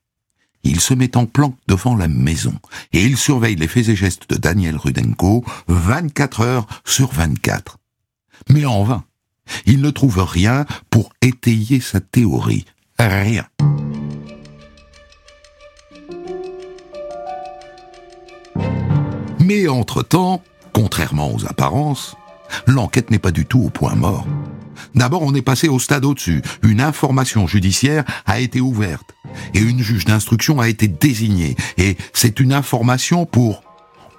Il 0.64 0.80
se 0.82 0.94
met 0.94 1.16
en 1.16 1.28
planque 1.28 1.58
devant 1.68 1.96
la 1.96 2.08
maison 2.08 2.56
et 2.92 3.04
il 3.04 3.18
surveille 3.18 3.56
les 3.56 3.68
faits 3.68 3.90
et 3.90 3.96
gestes 3.96 4.30
de 4.30 4.36
Daniel 4.36 4.78
Rudenko 4.78 5.46
24 5.68 6.42
heures 6.42 6.66
sur 6.84 7.12
24. 7.12 7.78
Mais 8.50 8.66
en 8.66 8.84
vain. 8.84 9.06
Il 9.68 9.82
ne 9.82 9.92
trouve 9.92 10.24
rien 10.24 10.66
pour 10.90 11.14
étayer 11.22 11.80
sa 11.80 12.00
théorie. 12.00 12.66
Rien. 12.98 13.46
Mais 19.46 19.68
entre-temps, 19.68 20.42
contrairement 20.74 21.32
aux 21.32 21.46
apparences, 21.46 22.16
l'enquête 22.66 23.12
n'est 23.12 23.20
pas 23.20 23.30
du 23.30 23.46
tout 23.46 23.62
au 23.62 23.70
point 23.70 23.94
mort. 23.94 24.25
D'abord, 24.96 25.22
on 25.22 25.36
est 25.36 25.44
passé 25.44 25.68
au 25.68 25.78
stade 25.78 26.04
au-dessus. 26.04 26.42
Une 26.64 26.82
information 26.82 27.46
judiciaire 27.46 28.06
a 28.25 28.40
été 28.40 28.60
ouverte 28.60 29.14
et 29.54 29.60
une 29.60 29.84
juge 29.84 30.06
d'instruction 30.06 30.60
a 30.60 30.68
été 30.68 30.88
désignée. 30.88 31.56
Et 31.78 31.96
c'est 32.12 32.40
une 32.40 32.54
information 32.54 33.28
pour 33.28 33.62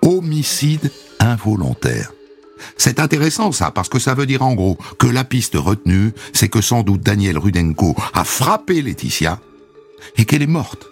homicide 0.00 0.92
involontaire. 1.18 2.12
C'est 2.76 3.00
intéressant 3.00 3.50
ça, 3.50 3.72
parce 3.72 3.88
que 3.88 3.98
ça 3.98 4.14
veut 4.14 4.26
dire 4.26 4.42
en 4.42 4.54
gros 4.54 4.78
que 5.00 5.08
la 5.08 5.24
piste 5.24 5.56
retenue, 5.56 6.12
c'est 6.32 6.48
que 6.48 6.60
sans 6.60 6.84
doute 6.84 7.02
Daniel 7.02 7.36
Rudenko 7.36 7.96
a 8.14 8.22
frappé 8.22 8.80
Laetitia 8.80 9.40
et 10.16 10.24
qu'elle 10.24 10.42
est 10.42 10.46
morte. 10.46 10.86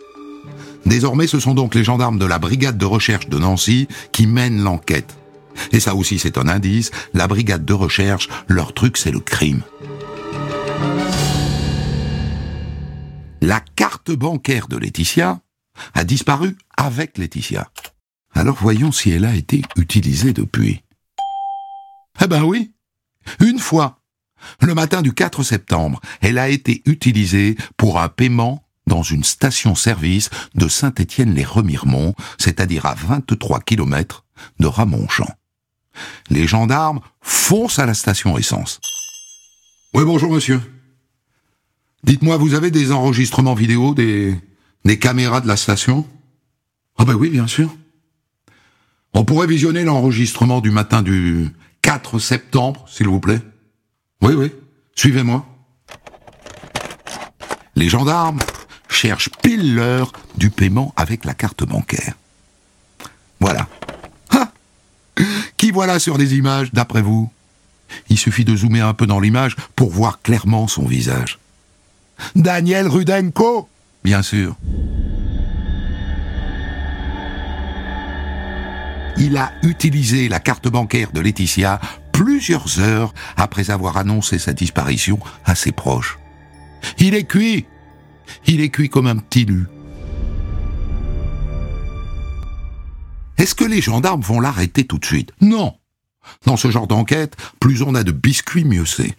Désormais, 0.87 1.27
ce 1.27 1.41
sont 1.41 1.55
donc 1.55 1.75
les 1.75 1.85
gendarmes 1.85 2.19
de 2.19 2.27
la 2.27 2.39
brigade 2.39 2.79
de 2.79 2.85
recherche 2.85 3.29
de 3.29 3.39
Nancy 3.39 3.89
qui 4.13 4.27
mènent 4.27 4.63
l'enquête. 4.63 5.17
Et 5.73 5.81
ça 5.81 5.95
aussi, 5.95 6.19
c'est 6.19 6.39
un 6.39 6.49
indice, 6.49 6.91
la 7.15 7.27
brigade 7.27 7.65
de 7.65 7.73
recherche, 7.73 8.29
leur 8.49 8.75
truc, 8.75 8.97
c'est 8.97 9.11
le 9.11 9.21
crime. 9.21 9.63
La 13.41 13.61
carte 13.77 14.11
bancaire 14.11 14.69
de 14.69 14.77
Laetitia 14.77 15.41
a 15.95 16.05
disparu 16.05 16.57
avec 16.77 17.19
Laetitia. 17.19 17.71
Alors 18.33 18.57
voyons 18.61 18.91
si 18.91 19.11
elle 19.11 19.25
a 19.25 19.35
été 19.35 19.63
utilisée 19.77 20.33
depuis. 20.33 20.83
Eh 22.23 22.27
ben 22.27 22.43
oui, 22.43 22.73
une 23.41 23.59
fois. 23.59 24.01
Le 24.61 24.75
matin 24.75 25.03
du 25.03 25.15
4 25.15 25.43
septembre, 25.43 26.01
elle 26.21 26.39
a 26.39 26.49
été 26.49 26.83
utilisée 26.87 27.57
pour 27.77 28.01
un 28.01 28.09
paiement 28.09 28.64
dans 28.87 29.03
une 29.03 29.25
station-service 29.25 30.31
de 30.55 30.69
Saint-Étienne-les-Remiremont, 30.69 32.15
c'est-à-dire 32.39 32.87
à 32.87 32.95
23 32.95 33.61
km 33.61 34.25
de 34.61 34.67
Ramonchamp. 34.67 35.35
Les 36.31 36.47
gendarmes 36.47 37.01
foncent 37.21 37.79
à 37.79 37.87
la 37.87 37.95
station 37.95 38.37
essence. 38.37 38.81
Oui, 39.95 40.05
bonjour 40.05 40.33
monsieur. 40.33 40.61
Dites-moi, 42.03 42.37
vous 42.37 42.55
avez 42.55 42.71
des 42.71 42.93
enregistrements 42.93 43.55
vidéo 43.55 43.95
des, 43.95 44.35
des 44.85 44.99
caméras 44.99 45.41
de 45.41 45.49
la 45.49 45.57
station? 45.57 46.07
Ah 46.99 47.05
ben 47.05 47.15
oui, 47.15 47.31
bien 47.31 47.47
sûr. 47.47 47.75
On 49.15 49.25
pourrait 49.25 49.47
visionner 49.47 49.85
l'enregistrement 49.85 50.61
du 50.61 50.71
matin 50.71 51.03
du 51.03 51.49
4 51.83 52.19
septembre, 52.19 52.85
s'il 52.89 53.09
vous 53.09 53.21
plaît. 53.21 53.41
Oui, 54.21 54.35
oui, 54.35 54.53
suivez-moi. 54.97 55.47
Les 57.77 57.89
gendarmes 57.89 58.39
cherchent 58.95 59.31
pile 59.43 59.75
l'heure 59.75 60.13
du 60.37 60.51
paiement 60.51 60.93
avec 60.97 61.25
la 61.25 61.35
carte 61.35 61.65
bancaire. 61.65 62.15
Voilà. 63.41 63.69
Ah 64.31 64.51
Qui 65.57 65.71
voilà 65.71 65.99
sur 65.99 66.19
des 66.19 66.35
images, 66.35 66.73
d'après 66.73 67.03
vous? 67.03 67.31
Il 68.09 68.19
suffit 68.19 68.45
de 68.45 68.57
zoomer 68.57 68.87
un 68.87 68.95
peu 68.95 69.07
dans 69.07 69.21
l'image 69.21 69.57
pour 69.77 69.91
voir 69.91 70.21
clairement 70.23 70.69
son 70.69 70.87
visage. 70.87 71.39
Daniel 72.37 72.89
Rudenko, 72.89 73.69
bien 74.03 74.23
sûr. 74.23 74.57
Il 79.17 79.37
a 79.37 79.53
utilisé 79.63 80.29
la 80.29 80.41
carte 80.41 80.69
bancaire 80.69 81.13
de 81.13 81.21
Laetitia 81.21 81.81
plusieurs 82.13 82.81
heures 82.81 83.15
après 83.37 83.71
avoir 83.71 83.97
annoncé 83.97 84.39
sa 84.39 84.53
disparition 84.53 85.19
à 85.45 85.55
ses 85.55 85.73
proches. 85.73 86.19
Il 86.99 87.15
est 87.15 87.25
cuit 87.25 87.67
Il 88.47 88.61
est 88.61 88.71
cuit 88.71 88.89
comme 88.89 89.07
un 89.07 89.17
petit 89.17 89.45
lu. 89.45 89.67
Est-ce 93.37 93.55
que 93.55 93.65
les 93.65 93.81
gendarmes 93.81 94.23
vont 94.23 94.41
l'arrêter 94.41 94.85
tout 94.85 94.99
de 94.99 95.05
suite? 95.05 95.33
Non 95.41 95.77
Dans 96.47 96.57
ce 96.57 96.71
genre 96.71 96.87
d'enquête, 96.87 97.37
plus 97.61 97.83
on 97.83 97.95
a 97.95 98.05
de 98.05 98.13
biscuits, 98.13 98.65
mieux 98.65 98.87
c'est. 98.87 99.15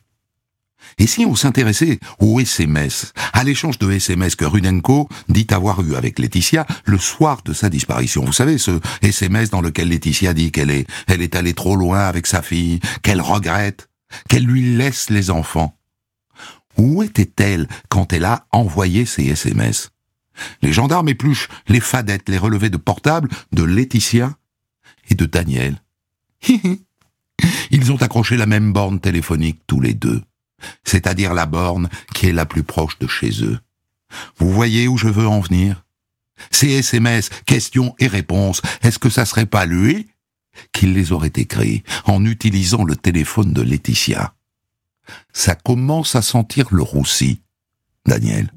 Et 0.98 1.08
si 1.08 1.26
on 1.26 1.36
s'intéressait 1.36 2.00
au 2.20 2.40
SMS, 2.40 3.12
à 3.34 3.44
l'échange 3.44 3.80
de 3.80 3.92
SMS 3.92 4.36
que 4.36 4.46
Rudenko 4.46 5.10
dit 5.28 5.48
avoir 5.50 5.82
eu 5.82 5.96
avec 5.96 6.20
Laetitia 6.20 6.66
le 6.86 6.98
soir 6.98 7.42
de 7.44 7.54
sa 7.54 7.70
disparition? 7.70 8.24
Vous 8.24 8.34
savez, 8.34 8.58
ce 8.58 8.80
SMS 9.02 9.50
dans 9.50 9.62
lequel 9.62 9.90
Laetitia 9.90 10.34
dit 10.34 10.52
qu'elle 10.52 10.72
est, 10.72 10.88
est 11.08 11.36
allée 11.36 11.54
trop 11.54 11.76
loin 11.76 12.00
avec 12.00 12.28
sa 12.28 12.42
fille, 12.42 12.80
qu'elle 13.02 13.22
regrette, 13.22 13.90
qu'elle 14.30 14.46
lui 14.46 14.76
laisse 14.76 15.10
les 15.10 15.32
enfants. 15.32 15.78
Où 16.78 17.04
était-elle 17.04 17.68
quand 17.90 18.14
elle 18.14 18.26
a 18.26 18.48
envoyé 18.52 19.06
ces 19.06 19.26
SMS 19.26 19.92
Les 20.62 20.74
gendarmes 20.74 21.10
épluchent 21.10 21.50
les 21.68 21.80
fadettes, 21.80 22.30
les 22.30 22.38
relevés 22.38 22.70
de 22.70 22.78
portable 22.78 23.30
de 23.52 23.64
Laetitia 23.64 24.38
et 25.10 25.16
de 25.16 25.26
Daniel. 25.26 25.82
Ils 27.72 27.92
ont 27.92 28.02
accroché 28.02 28.38
la 28.38 28.46
même 28.46 28.74
borne 28.74 29.00
téléphonique 29.00 29.62
tous 29.68 29.82
les 29.82 29.94
deux 29.94 30.22
c'est-à-dire 30.84 31.34
la 31.34 31.46
borne 31.46 31.90
qui 32.14 32.28
est 32.28 32.34
la 32.34 32.46
plus 32.46 32.64
proche 32.64 32.98
de 33.00 33.08
chez 33.08 33.44
eux. 33.44 33.60
Vous 34.38 34.52
voyez 34.52 34.88
où 34.88 34.98
je 34.98 35.08
veux 35.08 35.28
en 35.28 35.40
venir? 35.40 35.84
Ces 36.52 36.70
SMS, 36.70 37.30
questions 37.46 37.96
et 38.00 38.08
réponses, 38.08 38.62
est-ce 38.82 39.00
que 39.00 39.10
ça 39.10 39.26
serait 39.26 39.46
pas 39.46 39.66
lui 39.66 40.08
qui 40.74 40.88
les 40.88 41.12
aurait 41.12 41.32
écrits 41.36 41.84
en 42.06 42.26
utilisant 42.26 42.84
le 42.84 42.96
téléphone 42.96 43.54
de 43.54 43.62
Laetitia? 43.62 44.35
Ça 45.34 45.56
commence 45.56 46.16
à 46.16 46.22
sentir 46.22 46.68
le 46.72 46.82
roussi, 46.82 47.42
Daniel. 48.06 48.52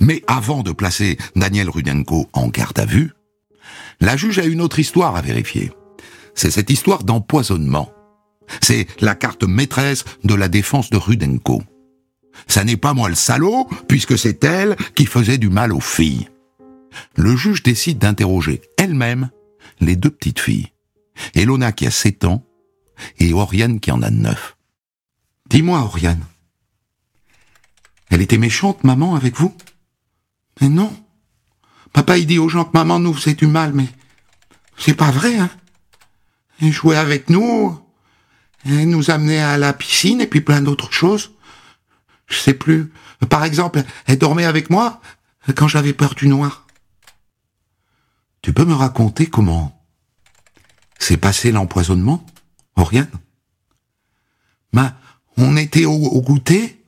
Mais 0.00 0.22
avant 0.26 0.62
de 0.62 0.72
placer 0.72 1.16
Daniel 1.34 1.68
Rudenko 1.68 2.28
en 2.32 2.48
garde 2.48 2.78
à 2.78 2.84
vue, 2.84 3.12
la 4.00 4.16
juge 4.16 4.38
a 4.38 4.44
une 4.44 4.60
autre 4.60 4.78
histoire 4.78 5.16
à 5.16 5.22
vérifier. 5.22 5.72
C'est 6.34 6.50
cette 6.50 6.70
histoire 6.70 7.02
d'empoisonnement. 7.02 7.90
C'est 8.60 8.86
la 9.00 9.14
carte 9.14 9.44
maîtresse 9.44 10.04
de 10.22 10.34
la 10.34 10.48
défense 10.48 10.90
de 10.90 10.96
Rudenko. 10.96 11.62
Ça 12.46 12.64
n'est 12.64 12.76
pas 12.76 12.94
moi 12.94 13.08
le 13.08 13.14
salaud, 13.14 13.66
puisque 13.88 14.18
c'est 14.18 14.44
elle 14.44 14.76
qui 14.94 15.06
faisait 15.06 15.38
du 15.38 15.48
mal 15.48 15.72
aux 15.72 15.80
filles. 15.80 16.28
Le 17.14 17.36
juge 17.36 17.62
décide 17.62 17.98
d'interroger 17.98 18.62
elle-même 18.76 19.30
les 19.80 19.96
deux 19.96 20.10
petites 20.10 20.40
filles. 20.40 20.72
Elona 21.34 21.72
qui 21.72 21.86
a 21.86 21.90
7 21.90 22.24
ans 22.24 22.44
et 23.18 23.32
Oriane 23.32 23.80
qui 23.80 23.90
en 23.90 24.02
a 24.02 24.10
9. 24.10 24.56
Dis-moi, 25.48 25.80
Oriane. 25.80 26.24
Elle 28.08 28.22
était 28.22 28.38
méchante, 28.38 28.84
maman, 28.84 29.14
avec 29.14 29.36
vous? 29.36 29.56
Mais 30.60 30.68
non. 30.68 30.94
Papa, 31.92 32.18
il 32.18 32.26
dit 32.26 32.38
aux 32.38 32.48
gens 32.48 32.64
que 32.64 32.76
maman 32.76 32.98
nous 32.98 33.14
faisait 33.14 33.34
du 33.34 33.46
mal, 33.46 33.72
mais 33.72 33.88
c'est 34.78 34.94
pas 34.94 35.10
vrai, 35.10 35.36
hein. 35.36 35.50
Elle 36.60 36.72
jouait 36.72 36.96
avec 36.96 37.28
nous, 37.28 37.78
elle 38.64 38.88
nous 38.88 39.10
amenait 39.10 39.40
à 39.40 39.58
la 39.58 39.72
piscine 39.72 40.20
et 40.20 40.26
puis 40.26 40.40
plein 40.40 40.62
d'autres 40.62 40.92
choses. 40.92 41.32
Je 42.26 42.36
sais 42.36 42.54
plus. 42.54 42.92
Par 43.28 43.44
exemple, 43.44 43.82
elle 44.06 44.18
dormait 44.18 44.44
avec 44.44 44.70
moi 44.70 45.00
quand 45.54 45.68
j'avais 45.68 45.92
peur 45.92 46.14
du 46.14 46.28
noir. 46.28 46.65
Tu 48.46 48.52
peux 48.52 48.64
me 48.64 48.74
raconter 48.74 49.26
comment 49.26 49.76
s'est 51.00 51.16
passé 51.16 51.50
l'empoisonnement, 51.50 52.24
Oriane? 52.76 53.10
Ben, 54.72 54.94
on 55.36 55.56
était 55.56 55.84
au, 55.84 55.96
au 55.96 56.22
goûter. 56.22 56.80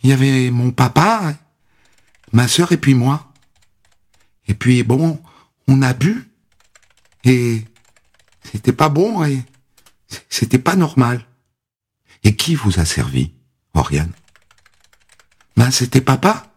Il 0.00 0.08
y 0.08 0.14
avait 0.14 0.50
mon 0.50 0.70
papa, 0.70 1.34
ma 2.32 2.48
sœur 2.48 2.72
et 2.72 2.78
puis 2.78 2.94
moi. 2.94 3.30
Et 4.48 4.54
puis 4.54 4.82
bon, 4.82 5.22
on 5.68 5.82
a 5.82 5.92
bu 5.92 6.30
et 7.24 7.62
c'était 8.42 8.72
pas 8.72 8.88
bon 8.88 9.24
et 9.24 9.44
c'était 10.30 10.58
pas 10.58 10.74
normal. 10.74 11.26
Et 12.24 12.34
qui 12.34 12.54
vous 12.54 12.80
a 12.80 12.86
servi, 12.86 13.30
Oriane? 13.74 14.14
Ben 15.54 15.70
c'était 15.70 16.00
papa. 16.00 16.50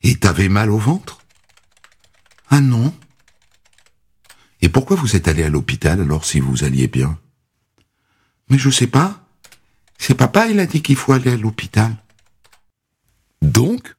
Et 0.00 0.18
t'avais 0.18 0.48
mal 0.48 0.70
au 0.70 0.78
ventre? 0.78 1.21
Ah 2.54 2.60
non. 2.60 2.92
Et 4.60 4.68
pourquoi 4.68 4.94
vous 4.94 5.16
êtes 5.16 5.26
allé 5.26 5.42
à 5.42 5.48
l'hôpital 5.48 6.02
alors 6.02 6.26
si 6.26 6.38
vous 6.38 6.64
alliez 6.64 6.86
bien? 6.86 7.18
Mais 8.50 8.58
je 8.58 8.68
sais 8.68 8.86
pas. 8.86 9.24
C'est 9.96 10.14
papa, 10.14 10.48
il 10.48 10.60
a 10.60 10.66
dit 10.66 10.82
qu'il 10.82 10.96
faut 10.96 11.14
aller 11.14 11.32
à 11.32 11.36
l'hôpital. 11.38 11.96
Donc? 13.40 13.96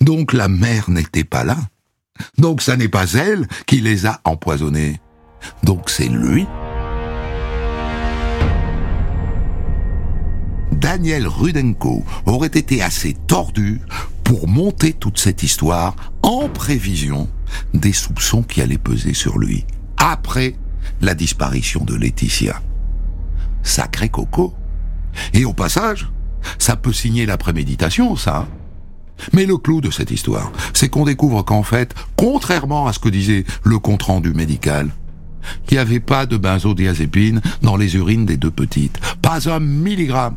Donc 0.00 0.32
la 0.32 0.48
mère 0.48 0.90
n'était 0.90 1.22
pas 1.22 1.44
là. 1.44 1.58
Donc 2.38 2.60
ça 2.60 2.76
n'est 2.76 2.88
pas 2.88 3.12
elle 3.12 3.46
qui 3.66 3.80
les 3.80 4.04
a 4.04 4.20
empoisonnés. 4.24 5.00
Donc 5.62 5.90
c'est 5.90 6.08
lui. 6.08 6.48
Daniel 10.72 11.28
Rudenko 11.28 12.04
aurait 12.26 12.48
été 12.48 12.82
assez 12.82 13.14
tordu 13.14 13.80
pour 14.24 14.48
monter 14.48 14.92
toute 14.92 15.20
cette 15.20 15.44
histoire 15.44 15.94
en 16.22 16.48
prévision 16.48 17.28
des 17.74 17.92
soupçons 17.92 18.42
qui 18.42 18.60
allaient 18.60 18.78
peser 18.78 19.14
sur 19.14 19.38
lui 19.38 19.64
après 19.96 20.54
la 21.00 21.14
disparition 21.14 21.84
de 21.84 21.94
Laetitia. 21.94 22.60
Sacré 23.62 24.08
coco. 24.08 24.54
Et 25.34 25.44
au 25.44 25.52
passage, 25.52 26.10
ça 26.58 26.76
peut 26.76 26.92
signer 26.92 27.26
la 27.26 27.36
préméditation, 27.36 28.16
ça. 28.16 28.38
Hein. 28.38 28.48
Mais 29.32 29.44
le 29.44 29.58
clou 29.58 29.80
de 29.80 29.90
cette 29.90 30.10
histoire, 30.10 30.50
c'est 30.72 30.88
qu'on 30.88 31.04
découvre 31.04 31.42
qu'en 31.42 31.62
fait, 31.62 31.94
contrairement 32.16 32.86
à 32.86 32.92
ce 32.92 32.98
que 32.98 33.08
disait 33.08 33.44
le 33.64 33.78
compte-rendu 33.78 34.32
médical, 34.32 34.90
il 35.70 35.74
n'y 35.74 35.78
avait 35.78 36.00
pas 36.00 36.26
de 36.26 36.36
benzodiazépine 36.36 37.40
dans 37.62 37.76
les 37.76 37.96
urines 37.96 38.26
des 38.26 38.36
deux 38.36 38.50
petites. 38.50 38.98
Pas 39.22 39.48
un 39.50 39.60
milligramme. 39.60 40.36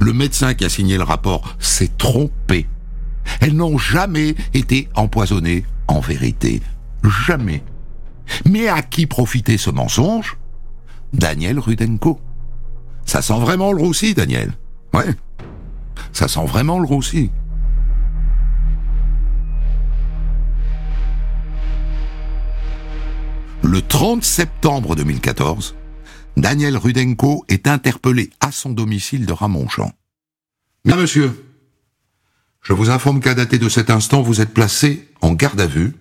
Le 0.00 0.12
médecin 0.12 0.54
qui 0.54 0.64
a 0.64 0.68
signé 0.68 0.96
le 0.96 1.04
rapport 1.04 1.56
s'est 1.58 1.90
trompé. 1.98 2.66
Elles 3.40 3.54
n'ont 3.54 3.78
jamais 3.78 4.34
été 4.54 4.88
empoisonnées, 4.94 5.64
en 5.88 6.00
vérité. 6.00 6.62
Jamais. 7.26 7.62
Mais 8.46 8.68
à 8.68 8.82
qui 8.82 9.06
profitait 9.06 9.58
ce 9.58 9.70
mensonge? 9.70 10.38
Daniel 11.12 11.58
Rudenko. 11.58 12.20
Ça 13.06 13.22
sent 13.22 13.38
vraiment 13.40 13.72
le 13.72 13.80
roussi, 13.80 14.14
Daniel. 14.14 14.52
Ouais. 14.92 15.14
Ça 16.12 16.28
sent 16.28 16.44
vraiment 16.46 16.78
le 16.78 16.86
roussi. 16.86 17.30
Le 23.62 23.82
30 23.82 24.22
septembre 24.22 24.94
2014, 24.94 25.74
Daniel 26.36 26.76
Rudenko 26.76 27.44
est 27.48 27.66
interpellé 27.66 28.30
à 28.40 28.52
son 28.52 28.70
domicile 28.70 29.26
de 29.26 29.32
Ramonchamp. 29.32 29.92
Bien, 30.84 30.96
monsieur. 30.96 31.47
Je 32.68 32.74
vous 32.74 32.90
informe 32.90 33.20
qu'à 33.20 33.32
dater 33.32 33.56
de 33.56 33.70
cet 33.70 33.88
instant, 33.88 34.20
vous 34.20 34.42
êtes 34.42 34.52
placé 34.52 35.08
en 35.22 35.32
garde 35.32 35.58
à 35.60 35.66
vue 35.66 35.96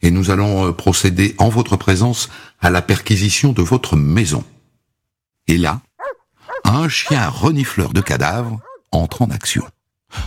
et 0.00 0.10
nous 0.10 0.30
allons 0.30 0.68
euh, 0.68 0.72
procéder 0.72 1.34
en 1.36 1.50
votre 1.50 1.76
présence 1.76 2.30
à 2.60 2.70
la 2.70 2.80
perquisition 2.80 3.52
de 3.52 3.60
votre 3.60 3.94
maison. 3.94 4.44
Et 5.46 5.58
là, 5.58 5.82
un 6.64 6.88
chien 6.88 7.28
renifleur 7.28 7.92
de 7.92 8.00
cadavres 8.00 8.60
entre 8.92 9.20
en 9.20 9.30
action. 9.30 9.64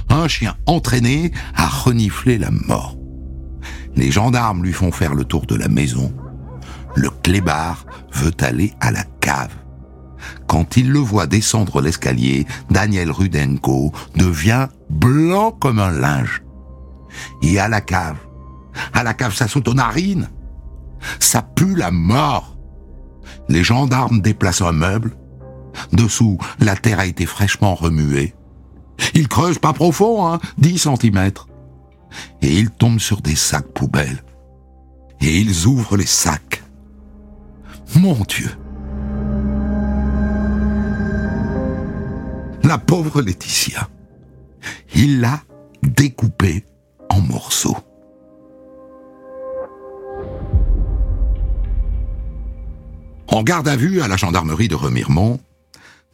Un 0.09 0.27
chien 0.27 0.55
entraîné 0.67 1.31
à 1.55 1.65
renifler 1.65 2.37
la 2.37 2.51
mort. 2.51 2.95
Les 3.95 4.11
gendarmes 4.11 4.63
lui 4.63 4.73
font 4.73 4.91
faire 4.91 5.15
le 5.15 5.25
tour 5.25 5.47
de 5.47 5.55
la 5.55 5.69
maison 5.69 6.13
le 6.97 7.09
clébard 7.09 7.85
veut 8.11 8.33
aller 8.41 8.73
à 8.79 8.91
la 8.91 9.03
cave. 9.21 9.53
Quand 10.47 10.77
il 10.77 10.89
le 10.89 10.99
voit 10.99 11.27
descendre 11.27 11.79
l'escalier, 11.81 12.45
Daniel 12.71 13.11
Rudenko 13.11 13.93
devient 14.15 14.67
blanc 14.89 15.51
comme 15.51 15.79
un 15.79 15.91
linge. 15.91 16.43
Et 17.41 17.59
à 17.59 17.67
la 17.67 17.81
cave, 17.81 18.17
à 18.93 19.03
la 19.03 19.13
cave, 19.13 19.33
ça 19.33 19.47
saute 19.47 19.67
aux 19.67 19.73
narines. 19.73 20.29
Ça 21.19 21.41
pue 21.41 21.75
la 21.75 21.91
mort. 21.91 22.57
Les 23.49 23.63
gendarmes 23.63 24.21
déplacent 24.21 24.61
un 24.61 24.71
meuble. 24.71 25.15
Dessous, 25.93 26.37
la 26.59 26.75
terre 26.75 26.99
a 26.99 27.05
été 27.05 27.25
fraîchement 27.25 27.75
remuée. 27.75 28.33
Ils 29.13 29.27
creusent 29.27 29.59
pas 29.59 29.73
profond, 29.73 30.27
hein, 30.27 30.39
10 30.57 30.79
centimètres. 30.79 31.47
Et 32.41 32.57
ils 32.57 32.71
tombent 32.71 32.99
sur 32.99 33.21
des 33.21 33.35
sacs 33.35 33.67
poubelles. 33.73 34.23
Et 35.21 35.39
ils 35.39 35.65
ouvrent 35.65 35.97
les 35.97 36.05
sacs. 36.05 36.63
Mon 37.95 38.17
Dieu. 38.27 38.49
La 42.63 42.77
pauvre 42.77 43.21
Laetitia. 43.21 43.87
Il 44.95 45.21
l'a 45.21 45.41
découpé 45.83 46.63
en 47.09 47.21
morceaux. 47.21 47.77
En 53.27 53.43
garde 53.43 53.67
à 53.67 53.75
vue 53.75 54.01
à 54.01 54.07
la 54.07 54.17
gendarmerie 54.17 54.67
de 54.67 54.75
Remiremont, 54.75 55.39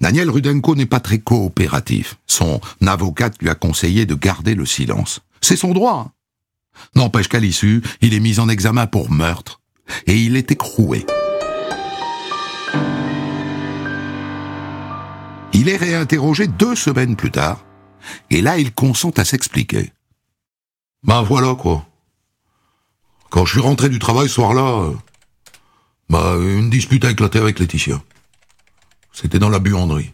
Daniel 0.02 0.30
Rudenko 0.30 0.76
n'est 0.76 0.86
pas 0.86 1.00
très 1.00 1.20
coopératif. 1.20 2.18
Son 2.28 2.60
avocate 2.86 3.42
lui 3.42 3.50
a 3.50 3.56
conseillé 3.56 4.06
de 4.06 4.16
garder 4.16 4.56
le 4.56 4.66
silence. 4.66 5.22
C'est 5.40 5.56
son 5.56 5.74
droit. 5.74 6.12
N'empêche 6.96 7.30
qu'à 7.30 7.40
l'issue, 7.40 7.82
il 8.02 8.14
est 8.14 8.20
mis 8.20 8.40
en 8.40 8.50
examen 8.50 8.88
pour 8.88 9.12
meurtre 9.12 9.62
et 10.08 10.18
il 10.18 10.36
est 10.36 10.52
écroué. 10.52 11.06
Il 15.54 15.70
est 15.70 15.78
réinterrogé 15.78 16.48
deux 16.48 16.76
semaines 16.76 17.16
plus 17.16 17.32
tard, 17.32 17.64
et 18.30 18.42
là 18.42 18.58
il 18.58 18.74
consent 18.74 19.12
à 19.18 19.26
s'expliquer. 19.26 19.92
Ben 21.04 21.22
voilà 21.22 21.56
quoi. 21.56 21.86
Quand 23.30 23.46
je 23.46 23.54
suis 23.54 23.62
rentré 23.62 23.90
du 23.90 24.00
travail 24.00 24.28
ce 24.28 24.36
soir-là, 24.36 24.92
bah, 26.10 26.36
une 26.40 26.70
dispute 26.70 27.04
a 27.06 27.12
éclaté 27.12 27.40
avec 27.40 27.60
Laetitia. 27.60 28.02
C'était 29.12 29.40
dans 29.40 29.50
la 29.50 29.60
buanderie. 29.60 30.12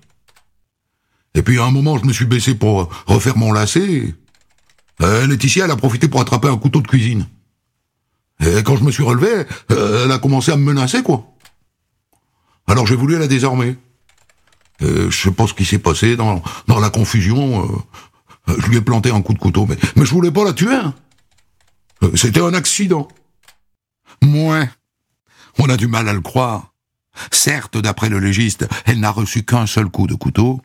Et 1.36 1.42
puis 1.42 1.60
à 1.60 1.66
un 1.66 1.72
moment, 1.72 1.98
je 1.98 2.06
me 2.06 2.14
suis 2.14 2.26
baissé 2.26 2.56
pour 2.56 2.90
refaire 3.06 3.38
mon 3.38 3.52
lacet. 3.52 4.16
Euh, 5.02 5.28
Laetitia, 5.28 5.66
elle 5.66 5.72
a 5.72 5.76
profité 5.76 6.08
pour 6.08 6.22
attraper 6.22 6.48
un 6.48 6.58
couteau 6.58 6.82
de 6.82 6.88
cuisine. 6.88 7.28
Et 8.40 8.64
quand 8.64 8.78
je 8.78 8.84
me 8.84 8.92
suis 8.92 9.04
relevé, 9.04 9.46
euh, 9.72 10.06
elle 10.06 10.12
a 10.12 10.20
commencé 10.20 10.52
à 10.52 10.56
me 10.56 10.64
menacer, 10.64 11.04
quoi. 11.04 11.26
Alors 12.68 12.88
j'ai 12.88 12.96
voulu 12.96 13.18
la 13.18 13.28
désarmer. 13.28 13.76
Euh, 14.82 15.10
je 15.10 15.22
sais 15.24 15.32
pas 15.32 15.46
ce 15.48 15.54
qui 15.54 15.66
s'est 15.66 15.80
passé 15.80 16.16
dans, 16.16 16.42
dans 16.68 16.80
la 16.80 16.90
confusion. 16.90 17.64
euh, 18.48 18.56
je 18.60 18.68
lui 18.68 18.78
ai 18.78 18.82
planté 18.82 19.12
un 19.12 19.22
coup 19.22 19.34
de 19.34 19.40
couteau, 19.40 19.66
mais, 19.66 19.78
mais 19.96 20.06
je 20.06 20.14
voulais 20.14 20.32
pas 20.32 20.44
la 20.44 20.54
tuer. 20.54 20.74
hein. 20.74 20.94
Euh, 22.04 22.16
C'était 22.16 22.42
un 22.42 22.54
accident. 22.54 23.08
Moins. 24.22 24.68
On 25.58 25.70
a 25.70 25.78
du 25.78 25.88
mal 25.88 26.08
à 26.08 26.14
le 26.14 26.22
croire. 26.22 26.74
Certes, 27.32 27.78
d'après 27.78 28.10
le 28.10 28.20
légiste, 28.20 28.68
elle 28.86 29.00
n'a 29.00 29.12
reçu 29.12 29.44
qu'un 29.44 29.66
seul 29.66 29.90
coup 29.90 30.08
de 30.08 30.16
couteau, 30.16 30.62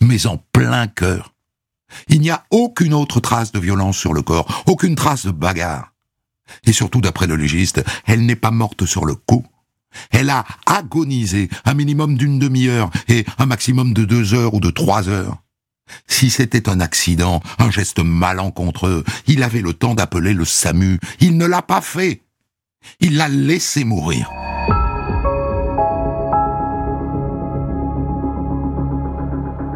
mais 0.00 0.26
en 0.26 0.36
plein 0.52 0.86
cœur. 0.88 1.32
Il 2.08 2.20
n'y 2.20 2.30
a 2.30 2.44
aucune 2.50 2.92
autre 2.92 3.20
trace 3.20 3.52
de 3.52 3.60
violence 3.60 3.96
sur 3.96 4.12
le 4.12 4.20
corps, 4.20 4.64
aucune 4.66 4.96
trace 4.96 5.24
de 5.24 5.30
bagarre. 5.30 5.92
Et 6.64 6.72
surtout, 6.72 7.00
d'après 7.00 7.26
le 7.26 7.36
légiste, 7.36 7.82
elle 8.04 8.26
n'est 8.26 8.36
pas 8.36 8.50
morte 8.50 8.84
sur 8.84 9.04
le 9.06 9.14
coup. 9.14 9.46
Elle 10.10 10.30
a 10.30 10.44
agonisé 10.66 11.48
un 11.64 11.74
minimum 11.74 12.16
d'une 12.16 12.38
demi-heure 12.38 12.90
et 13.08 13.24
un 13.38 13.46
maximum 13.46 13.92
de 13.92 14.04
deux 14.04 14.34
heures 14.34 14.54
ou 14.54 14.60
de 14.60 14.70
trois 14.70 15.08
heures. 15.08 15.42
Si 16.08 16.30
c'était 16.30 16.68
un 16.68 16.80
accident, 16.80 17.42
un 17.58 17.70
geste 17.70 18.00
malencontreux, 18.00 19.04
il 19.26 19.42
avait 19.42 19.60
le 19.60 19.72
temps 19.72 19.94
d'appeler 19.94 20.34
le 20.34 20.44
SAMU. 20.44 20.98
Il 21.20 21.36
ne 21.36 21.46
l'a 21.46 21.62
pas 21.62 21.80
fait. 21.80 22.22
Il 23.00 23.16
l'a 23.16 23.28
laissé 23.28 23.84
mourir. 23.84 24.30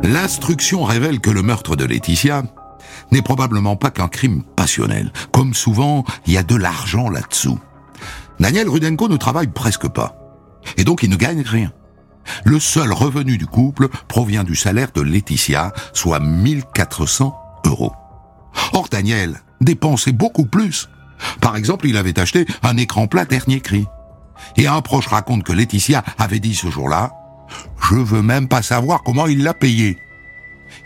L'instruction 0.03 0.83
révèle 0.83 1.21
que 1.21 1.31
le 1.31 1.43
meurtre 1.43 1.77
de 1.77 1.85
Laetitia 1.85 2.43
n'est 3.13 3.23
probablement 3.23 3.77
pas 3.77 3.91
qu'un 3.91 4.09
crime 4.09 4.43
passionnel. 4.57 5.13
Comme 5.33 5.55
souvent, 5.55 6.05
il 6.27 6.33
y 6.33 6.39
a 6.39 6.43
de 6.43 6.57
l'argent 6.57 7.09
là-dessous. 7.09 7.61
Daniel 8.41 8.71
Rudenko 8.71 9.09
ne 9.09 9.19
travaille 9.19 9.49
presque 9.49 9.87
pas. 9.89 10.17
Et 10.79 10.85
donc 10.85 11.03
il 11.03 11.11
ne 11.11 11.17
gagne 11.17 11.43
rien. 11.43 11.73
Le 12.45 12.59
seul 12.59 12.93
revenu 12.93 13.37
du 13.37 13.47
couple 13.47 13.89
provient 14.09 14.45
du 14.45 14.57
salaire 14.57 14.91
de 14.95 15.03
Laetitia, 15.03 15.73
soit 15.93 16.21
1400 16.21 17.35
euros. 17.67 17.93
Or 18.73 18.89
Daniel 18.91 19.43
dépensait 19.61 20.13
beaucoup 20.13 20.47
plus. 20.47 20.89
Par 21.41 21.57
exemple, 21.57 21.87
il 21.87 21.99
avait 21.99 22.19
acheté 22.19 22.47
un 22.63 22.79
écran 22.79 23.07
plat 23.07 23.27
dernier 23.27 23.61
cri. 23.61 23.87
Et 24.57 24.67
un 24.67 24.81
proche 24.81 25.07
raconte 25.07 25.45
que 25.45 25.53
Laetitia 25.53 26.03
avait 26.19 26.41
dit 26.41 26.55
ce 26.55 26.71
jour-là 26.71 27.13
Je 27.91 27.97
veux 27.97 28.23
même 28.23 28.49
pas 28.49 28.63
savoir 28.63 29.03
comment 29.03 29.27
il 29.27 29.43
l'a 29.43 29.53
payé. 29.53 29.99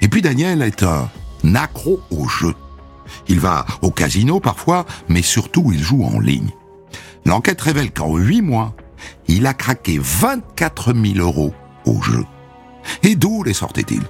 Et 0.00 0.08
puis 0.08 0.22
Daniel 0.22 0.60
est 0.62 0.82
un 0.82 1.08
accro 1.54 2.00
au 2.10 2.26
jeu. 2.26 2.54
Il 3.28 3.38
va 3.38 3.64
au 3.80 3.92
casino 3.92 4.40
parfois, 4.40 4.86
mais 5.08 5.22
surtout 5.22 5.70
il 5.72 5.82
joue 5.82 6.02
en 6.02 6.18
ligne. 6.18 6.50
L'enquête 7.24 7.60
révèle 7.60 7.90
qu'en 7.92 8.16
huit 8.16 8.42
mois, 8.42 8.74
il 9.28 9.46
a 9.46 9.54
craqué 9.54 9.98
24 10.00 10.94
000 10.94 11.18
euros 11.18 11.54
au 11.86 12.02
jeu. 12.02 12.24
Et 13.02 13.16
d'où 13.16 13.42
les 13.42 13.54
sortait-il? 13.54 14.02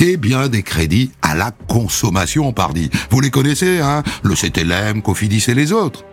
Eh 0.00 0.16
bien, 0.16 0.48
des 0.48 0.62
crédits 0.62 1.12
à 1.22 1.34
la 1.34 1.50
consommation, 1.50 2.52
pardi. 2.52 2.90
Vous 3.10 3.20
les 3.20 3.30
connaissez, 3.30 3.80
hein? 3.80 4.02
Le 4.22 4.34
CTLM, 4.34 5.02
Cofidis 5.02 5.44
et 5.48 5.54
les 5.54 5.72
autres. 5.72 6.04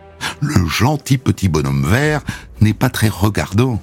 Le 0.42 0.68
gentil 0.68 1.18
petit 1.18 1.50
bonhomme 1.50 1.86
vert 1.86 2.22
n'est 2.62 2.74
pas 2.74 2.90
très 2.90 3.10
regardant. 3.10 3.82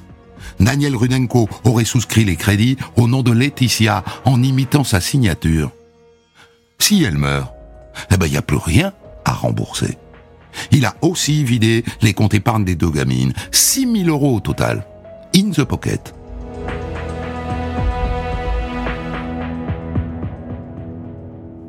Daniel 0.61 0.97
Rudenko 0.97 1.49
aurait 1.65 1.85
souscrit 1.85 2.25
les 2.25 2.37
crédits 2.37 2.77
au 2.97 3.09
nom 3.09 3.23
de 3.23 3.33
Laetitia 3.33 4.05
en 4.25 4.43
imitant 4.43 4.85
sa 4.85 5.01
signature. 5.01 5.73
Si 6.79 7.03
elle 7.03 7.19
meurt, 7.19 7.53
eh 8.11 8.17
ben, 8.17 8.27
il 8.27 8.33
n'y 8.33 8.39
a 8.39 8.43
plus 8.43 8.59
rien 8.59 8.93
à 9.25 9.33
rembourser. 9.33 9.99
Il 10.71 10.85
a 10.85 10.95
aussi 11.03 11.45
vidé 11.45 11.85
les 12.03 12.15
comptes 12.15 12.35
épargne 12.35 12.65
des 12.65 12.75
deux 12.75 12.91
gamines. 12.91 13.33
6 13.53 14.05
000 14.05 14.09
euros 14.09 14.37
au 14.37 14.41
total. 14.41 14.87
In 15.35 15.51
the 15.51 15.65
pocket. 15.65 16.15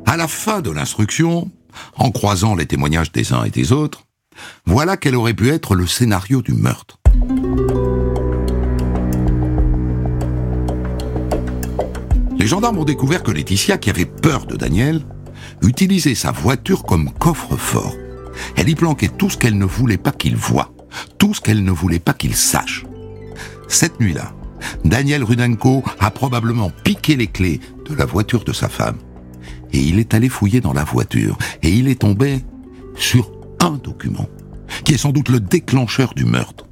À 0.06 0.16
la 0.16 0.26
fin 0.26 0.62
de 0.62 0.70
l'instruction, 0.70 1.50
en 1.96 2.10
croisant 2.10 2.54
les 2.54 2.66
témoignages 2.66 3.12
des 3.12 3.32
uns 3.32 3.44
et 3.44 3.50
des 3.50 3.72
autres, 3.72 4.04
voilà 4.64 4.96
quel 4.96 5.14
aurait 5.14 5.34
pu 5.34 5.50
être 5.50 5.74
le 5.74 5.86
scénario 5.86 6.40
du 6.40 6.54
meurtre. 6.54 6.98
Les 12.38 12.46
gendarmes 12.46 12.78
ont 12.78 12.84
découvert 12.84 13.22
que 13.22 13.30
Laetitia, 13.30 13.78
qui 13.78 13.90
avait 13.90 14.06
peur 14.06 14.46
de 14.46 14.56
Daniel, 14.56 15.02
utilisait 15.62 16.14
sa 16.14 16.30
voiture 16.30 16.84
comme 16.84 17.10
coffre-fort. 17.12 17.94
Elle 18.56 18.68
y 18.68 18.74
planquait 18.74 19.08
tout 19.08 19.30
ce 19.30 19.36
qu'elle 19.36 19.58
ne 19.58 19.64
voulait 19.64 19.98
pas 19.98 20.12
qu'il 20.12 20.36
voie, 20.36 20.72
tout 21.18 21.34
ce 21.34 21.40
qu'elle 21.40 21.64
ne 21.64 21.70
voulait 21.70 21.98
pas 21.98 22.14
qu'il 22.14 22.34
sache. 22.34 22.84
Cette 23.68 24.00
nuit-là, 24.00 24.32
Daniel 24.84 25.24
Rudenko 25.24 25.84
a 26.00 26.10
probablement 26.10 26.70
piqué 26.84 27.16
les 27.16 27.26
clés 27.26 27.60
de 27.88 27.94
la 27.94 28.06
voiture 28.06 28.44
de 28.44 28.52
sa 28.52 28.68
femme. 28.68 28.96
Et 29.72 29.80
il 29.80 29.98
est 29.98 30.14
allé 30.14 30.28
fouiller 30.28 30.60
dans 30.60 30.72
la 30.72 30.84
voiture, 30.84 31.36
et 31.62 31.70
il 31.70 31.88
est 31.88 32.00
tombé 32.00 32.44
sur 32.96 33.30
un 33.60 33.72
document, 33.72 34.28
qui 34.84 34.94
est 34.94 34.98
sans 34.98 35.10
doute 35.10 35.28
le 35.28 35.40
déclencheur 35.40 36.14
du 36.14 36.24
meurtre. 36.24 36.64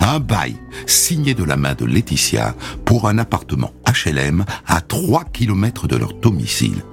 Un 0.00 0.20
bail 0.20 0.56
signé 0.86 1.34
de 1.34 1.44
la 1.44 1.56
main 1.56 1.74
de 1.74 1.86
Laetitia 1.86 2.54
pour 2.84 3.08
un 3.08 3.18
appartement 3.18 3.72
HLM 3.86 4.44
à 4.66 4.80
3 4.82 5.24
kilomètres 5.32 5.88
de 5.88 5.96
leur 5.96 6.12
domicile. 6.12 6.84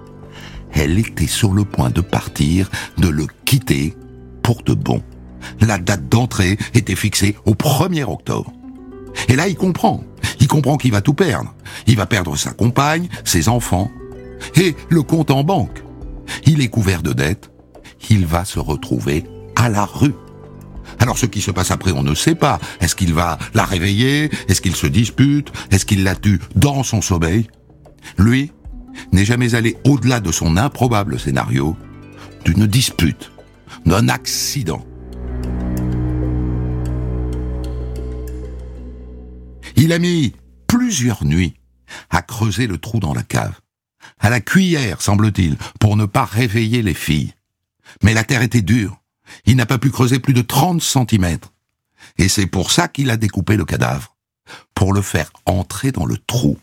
Elle 0.71 0.97
était 0.97 1.27
sur 1.27 1.51
le 1.51 1.65
point 1.65 1.89
de 1.89 2.01
partir, 2.01 2.69
de 2.97 3.09
le 3.09 3.27
quitter 3.45 3.95
pour 4.49 4.63
de 4.63 4.73
bon. 4.73 5.03
La 5.61 5.77
date 5.77 6.09
d'entrée 6.09 6.57
était 6.73 6.95
fixée 6.95 7.35
au 7.45 7.53
1er 7.53 8.03
octobre. 8.03 8.51
Et 9.27 9.35
là, 9.35 9.47
il 9.47 9.55
comprend. 9.55 10.03
Il 10.39 10.47
comprend 10.47 10.75
qu'il 10.77 10.91
va 10.91 11.01
tout 11.01 11.13
perdre. 11.13 11.53
Il 11.85 11.97
va 11.97 12.07
perdre 12.07 12.35
sa 12.35 12.49
compagne, 12.49 13.09
ses 13.25 13.47
enfants 13.47 13.91
et 14.55 14.75
le 14.89 15.03
compte 15.03 15.29
en 15.29 15.43
banque. 15.43 15.83
Il 16.47 16.61
est 16.61 16.67
couvert 16.67 17.03
de 17.03 17.13
dettes. 17.13 17.51
Il 18.09 18.25
va 18.25 18.43
se 18.43 18.57
retrouver 18.57 19.23
à 19.55 19.69
la 19.69 19.85
rue. 19.85 20.15
Alors 20.97 21.19
ce 21.19 21.27
qui 21.27 21.41
se 21.41 21.51
passe 21.51 21.69
après, 21.69 21.91
on 21.91 22.01
ne 22.01 22.15
sait 22.15 22.33
pas. 22.33 22.57
Est-ce 22.81 22.95
qu'il 22.95 23.13
va 23.13 23.37
la 23.53 23.65
réveiller? 23.65 24.31
Est-ce 24.47 24.61
qu'il 24.61 24.75
se 24.75 24.87
dispute? 24.87 25.51
Est-ce 25.69 25.85
qu'il 25.85 26.03
la 26.03 26.15
tue 26.15 26.39
dans 26.55 26.81
son 26.81 27.03
sommeil? 27.03 27.45
Lui 28.17 28.51
n'est 29.11 29.25
jamais 29.25 29.53
allé 29.53 29.77
au-delà 29.85 30.19
de 30.19 30.31
son 30.31 30.57
improbable 30.57 31.19
scénario 31.19 31.77
d'une 32.45 32.65
dispute, 32.65 33.31
d'un 33.85 34.09
accident. 34.09 34.85
Il 39.75 39.93
a 39.93 39.99
mis 39.99 40.33
plusieurs 40.67 41.23
nuits 41.25 41.55
à 42.09 42.21
creuser 42.21 42.67
le 42.67 42.77
trou 42.77 42.99
dans 42.99 43.13
la 43.13 43.23
cave, 43.23 43.59
à 44.19 44.29
la 44.29 44.41
cuillère, 44.41 45.01
semble-t-il, 45.01 45.57
pour 45.79 45.95
ne 45.95 46.05
pas 46.05 46.25
réveiller 46.25 46.81
les 46.81 46.93
filles. 46.93 47.33
Mais 48.03 48.13
la 48.13 48.23
terre 48.23 48.41
était 48.41 48.61
dure. 48.61 49.01
Il 49.45 49.55
n'a 49.55 49.65
pas 49.65 49.77
pu 49.77 49.89
creuser 49.89 50.19
plus 50.19 50.33
de 50.33 50.41
30 50.41 50.81
centimètres. 50.81 51.53
Et 52.17 52.29
c'est 52.29 52.47
pour 52.47 52.71
ça 52.71 52.87
qu'il 52.87 53.09
a 53.09 53.17
découpé 53.17 53.55
le 53.55 53.65
cadavre, 53.65 54.15
pour 54.73 54.93
le 54.93 55.01
faire 55.01 55.31
entrer 55.45 55.91
dans 55.91 56.05
le 56.05 56.17
trou. 56.17 56.57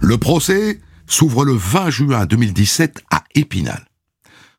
Le 0.00 0.18
procès 0.18 0.80
s'ouvre 1.06 1.44
le 1.44 1.54
20 1.54 1.90
juin 1.90 2.26
2017 2.26 3.04
à 3.10 3.24
Épinal. 3.34 3.86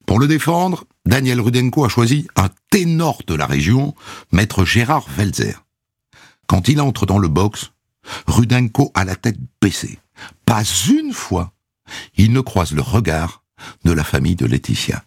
Pour 0.06 0.20
le 0.20 0.28
défendre, 0.28 0.86
Daniel 1.06 1.40
Rudenko 1.40 1.86
a 1.86 1.90
choisi 1.90 2.28
un 2.36 2.50
ténor 2.70 3.22
de 3.28 3.36
la 3.36 3.46
région, 3.46 3.96
maître 4.32 4.66
Gérard 4.66 5.08
Welzer. 5.18 5.64
Quand 6.48 6.68
il 6.68 6.82
entre 6.82 7.06
dans 7.06 7.20
le 7.20 7.28
box, 7.28 7.72
Rudenko 8.28 8.92
a 8.94 9.06
la 9.06 9.16
tête 9.16 9.38
baissée. 9.62 10.00
Pas 10.46 10.64
une 10.90 11.14
fois, 11.14 11.54
il 12.18 12.34
ne 12.34 12.42
croise 12.42 12.74
le 12.74 12.82
regard 12.82 13.44
de 13.86 13.92
la 13.92 14.04
famille 14.04 14.36
de 14.36 14.46
Laetitia. 14.46 15.04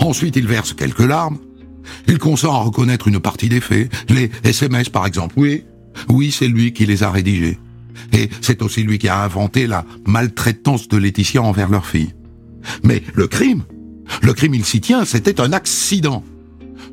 Ensuite, 0.00 0.36
il 0.36 0.46
verse 0.46 0.74
quelques 0.74 0.98
larmes. 1.00 1.38
Il 2.06 2.18
consent 2.18 2.52
à 2.52 2.62
reconnaître 2.62 3.08
une 3.08 3.20
partie 3.20 3.48
des 3.48 3.60
faits, 3.60 3.90
les 4.10 4.30
SMS 4.42 4.90
par 4.90 5.06
exemple. 5.06 5.34
Oui, 5.38 5.64
oui, 6.08 6.30
c'est 6.30 6.48
lui 6.48 6.72
qui 6.72 6.86
les 6.86 7.02
a 7.02 7.10
rédigés. 7.10 7.58
Et 8.12 8.28
c'est 8.40 8.62
aussi 8.62 8.82
lui 8.82 8.98
qui 8.98 9.08
a 9.08 9.22
inventé 9.22 9.66
la 9.66 9.84
maltraitance 10.06 10.88
de 10.88 10.96
Laetitia 10.96 11.42
envers 11.42 11.68
leur 11.68 11.86
fille. 11.86 12.14
Mais 12.82 13.02
le 13.14 13.26
crime, 13.26 13.64
le 14.22 14.32
crime 14.32 14.54
il 14.54 14.64
s'y 14.64 14.80
tient, 14.80 15.04
c'était 15.04 15.40
un 15.40 15.52
accident. 15.52 16.24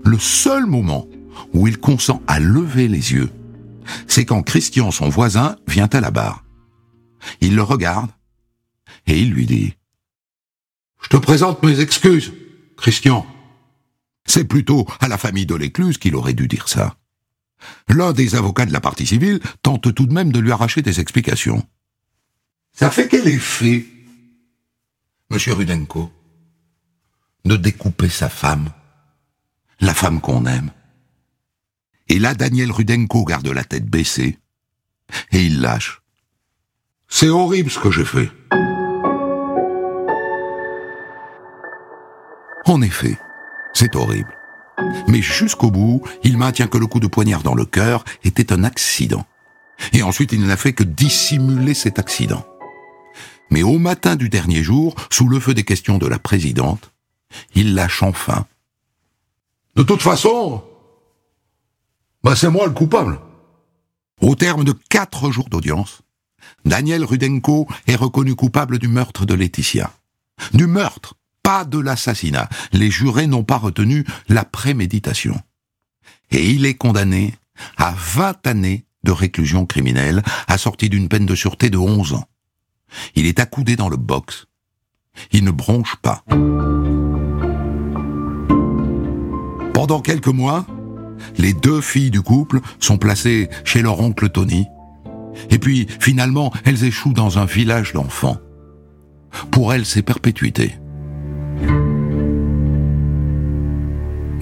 Le 0.04 0.18
seul 0.18 0.66
moment 0.66 1.08
où 1.54 1.68
il 1.68 1.78
consent 1.78 2.22
à 2.28 2.40
lever 2.40 2.88
les 2.88 3.14
yeux, 3.14 3.30
c'est 4.08 4.26
quand 4.26 4.44
Christian, 4.44 4.92
son 4.92 5.10
voisin, 5.10 5.56
vient 5.68 5.90
à 5.92 6.02
la 6.02 6.12
barre. 6.12 6.44
Il 7.40 7.56
le 7.56 7.64
regarde 7.64 8.10
et 9.08 9.20
il 9.20 9.32
lui 9.32 9.46
dit⁇ 9.46 9.68
Je 11.04 11.10
te 11.10 11.18
présente 11.18 11.64
mes 11.64 11.80
excuses, 11.80 12.34
Christian!⁇ 12.78 13.26
C'est 14.26 14.46
plutôt 14.46 14.88
à 15.00 15.08
la 15.08 15.18
famille 15.18 15.46
de 15.46 15.56
l'écluse 15.56 15.98
qu'il 15.98 16.16
aurait 16.16 16.34
dû 16.34 16.48
dire 16.48 16.68
ça. 16.68 16.96
L'un 17.88 18.14
des 18.14 18.36
avocats 18.36 18.66
de 18.66 18.74
la 18.74 18.82
partie 18.82 19.06
civile 19.06 19.40
tente 19.62 19.94
tout 19.94 20.06
de 20.06 20.14
même 20.14 20.32
de 20.32 20.40
lui 20.40 20.52
arracher 20.52 20.82
des 20.82 21.00
explications. 21.00 21.66
Ça 22.74 22.90
fait 22.90 23.08
quel 23.08 23.28
effet, 23.28 23.86
monsieur 25.30 25.54
Rudenko, 25.54 26.12
de 27.46 27.56
découper 27.58 28.10
sa 28.10 28.30
femme, 28.30 28.70
la 29.80 29.94
femme 29.94 30.22
qu'on 30.22 30.46
aime? 30.46 30.72
Et 32.08 32.20
là, 32.20 32.34
Daniel 32.34 32.72
Rudenko 32.72 33.24
garde 33.26 33.48
la 33.48 33.64
tête 33.64 33.86
baissée, 33.86 34.38
et 35.32 35.46
il 35.46 35.62
lâche. 35.62 36.02
C'est 37.08 37.30
horrible 37.30 37.70
ce 37.70 37.80
que 37.80 37.92
j'ai 37.92 38.06
fait. 38.06 38.32
En 42.66 42.82
effet, 42.82 43.18
c'est 43.74 43.96
horrible. 43.96 44.34
Mais 45.08 45.22
jusqu'au 45.22 45.72
bout, 45.72 46.02
il 46.24 46.38
maintient 46.38 46.68
que 46.68 46.78
le 46.78 46.88
coup 46.88 47.00
de 47.00 47.08
poignard 47.08 47.44
dans 47.44 47.56
le 47.56 47.66
cœur 47.66 48.04
était 48.24 48.54
un 48.54 48.64
accident. 48.64 49.26
Et 49.94 50.04
ensuite, 50.04 50.32
il 50.32 50.46
n'a 50.46 50.58
fait 50.58 50.74
que 50.74 50.84
dissimuler 50.84 51.74
cet 51.74 52.00
accident. 52.00 52.46
Mais 53.50 53.64
au 53.64 53.80
matin 53.80 54.16
du 54.16 54.30
dernier 54.30 54.64
jour, 54.64 54.96
sous 55.10 55.28
le 55.28 55.40
feu 55.40 55.54
des 55.54 55.64
questions 55.64 55.98
de 55.98 56.08
la 56.08 56.20
présidente, 56.20 56.92
il 57.54 57.76
lâche 57.76 58.04
enfin. 58.04 58.46
De 59.76 59.84
toute 59.84 60.02
façon, 60.02 60.64
bah 62.24 62.36
c'est 62.36 62.50
moi 62.50 62.66
le 62.66 62.74
coupable. 62.74 63.20
Au 64.22 64.36
terme 64.36 64.64
de 64.64 64.74
quatre 64.90 65.32
jours 65.32 65.50
d'audience, 65.50 66.02
Daniel 66.66 67.04
Rudenko 67.04 67.68
est 67.88 67.96
reconnu 67.96 68.36
coupable 68.36 68.80
du 68.80 68.88
meurtre 68.88 69.26
de 69.26 69.34
Laetitia. 69.34 69.92
Du 70.54 70.68
meurtre 70.68 71.16
de 71.70 71.80
l'assassinat. 71.80 72.50
Les 72.74 72.90
jurés 72.90 73.28
n'ont 73.28 73.44
pas 73.44 73.58
retenu 73.58 74.06
la 74.28 74.46
préméditation. 74.46 75.40
Et 76.32 76.50
il 76.52 76.66
est 76.66 76.76
condamné 76.76 77.34
à 77.78 77.94
20 77.96 78.48
années 78.48 78.86
de 79.04 79.12
réclusion 79.12 79.66
criminelle, 79.66 80.24
assortie 80.48 80.90
d'une 80.90 81.10
peine 81.10 81.26
de 81.26 81.36
sûreté 81.36 81.70
de 81.70 81.78
11 81.78 82.14
ans. 82.14 82.26
Il 83.16 83.26
est 83.26 83.40
accoudé 83.40 83.76
dans 83.76 83.90
le 83.90 83.98
box. 83.98 84.48
Il 85.32 85.44
ne 85.44 85.52
bronche 85.52 85.96
pas. 86.02 86.24
Pendant 89.74 90.02
quelques 90.02 90.28
mois, 90.28 90.66
les 91.38 91.54
deux 91.54 91.82
filles 91.82 92.12
du 92.12 92.22
couple 92.22 92.62
sont 92.80 92.98
placées 92.98 93.50
chez 93.64 93.82
leur 93.82 94.00
oncle 94.00 94.30
Tony. 94.30 94.68
Et 95.50 95.58
puis, 95.58 95.88
finalement, 96.00 96.54
elles 96.66 96.84
échouent 96.84 97.14
dans 97.14 97.40
un 97.40 97.46
village 97.46 97.94
d'enfants. 97.94 98.38
Pour 99.50 99.74
elles, 99.74 99.86
c'est 99.86 100.02
perpétuité. 100.02 100.76